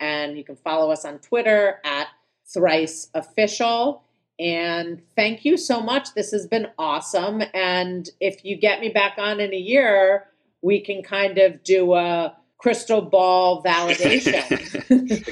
And 0.00 0.36
you 0.36 0.42
can 0.42 0.56
follow 0.56 0.90
us 0.90 1.04
on 1.04 1.18
Twitter 1.20 1.80
at 1.84 2.08
Thrice 2.46 3.10
Official. 3.14 4.02
And 4.40 5.02
thank 5.14 5.44
you 5.44 5.56
so 5.56 5.80
much. 5.80 6.14
This 6.14 6.32
has 6.32 6.48
been 6.48 6.66
awesome. 6.78 7.42
And 7.52 8.08
if 8.18 8.44
you 8.44 8.56
get 8.56 8.80
me 8.80 8.88
back 8.88 9.18
on 9.18 9.38
in 9.38 9.54
a 9.54 9.58
year, 9.58 10.26
we 10.64 10.80
can 10.80 11.02
kind 11.02 11.36
of 11.38 11.62
do 11.62 11.94
a 11.94 12.34
crystal 12.56 13.02
ball 13.02 13.62
validation. 13.62 14.40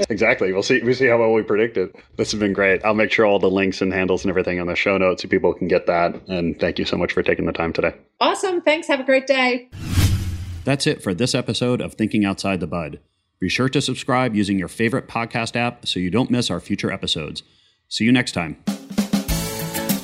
exactly. 0.10 0.52
We'll 0.52 0.62
see. 0.62 0.82
We'll 0.82 0.94
see 0.94 1.06
how 1.06 1.18
well 1.18 1.32
we 1.32 1.42
predicted. 1.42 1.96
This 2.16 2.30
has 2.32 2.38
been 2.38 2.52
great. 2.52 2.84
I'll 2.84 2.92
make 2.92 3.10
sure 3.10 3.24
all 3.24 3.38
the 3.38 3.50
links 3.50 3.80
and 3.80 3.90
handles 3.90 4.22
and 4.22 4.28
everything 4.28 4.60
on 4.60 4.66
the 4.66 4.76
show 4.76 4.98
notes 4.98 5.22
so 5.22 5.28
people 5.28 5.54
can 5.54 5.68
get 5.68 5.86
that. 5.86 6.14
And 6.28 6.60
thank 6.60 6.78
you 6.78 6.84
so 6.84 6.98
much 6.98 7.14
for 7.14 7.22
taking 7.22 7.46
the 7.46 7.52
time 7.52 7.72
today. 7.72 7.94
Awesome. 8.20 8.60
Thanks. 8.60 8.86
Have 8.88 9.00
a 9.00 9.04
great 9.04 9.26
day. 9.26 9.70
That's 10.64 10.86
it 10.86 11.02
for 11.02 11.14
this 11.14 11.34
episode 11.34 11.80
of 11.80 11.94
Thinking 11.94 12.26
Outside 12.26 12.60
the 12.60 12.66
Bud. 12.66 13.00
Be 13.40 13.48
sure 13.48 13.70
to 13.70 13.80
subscribe 13.80 14.36
using 14.36 14.58
your 14.58 14.68
favorite 14.68 15.08
podcast 15.08 15.56
app 15.56 15.88
so 15.88 15.98
you 15.98 16.10
don't 16.10 16.30
miss 16.30 16.50
our 16.50 16.60
future 16.60 16.92
episodes. 16.92 17.42
See 17.88 18.04
you 18.04 18.12
next 18.12 18.32
time. 18.32 18.62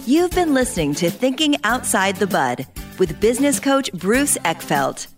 You've 0.07 0.31
been 0.31 0.55
listening 0.55 0.95
to 0.95 1.11
Thinking 1.11 1.57
Outside 1.65 2.17
the 2.17 2.27
Bud 2.27 2.67
with 2.99 3.21
business 3.21 3.61
coach 3.61 3.93
Bruce 3.93 4.39
Eckfeldt. 4.39 5.18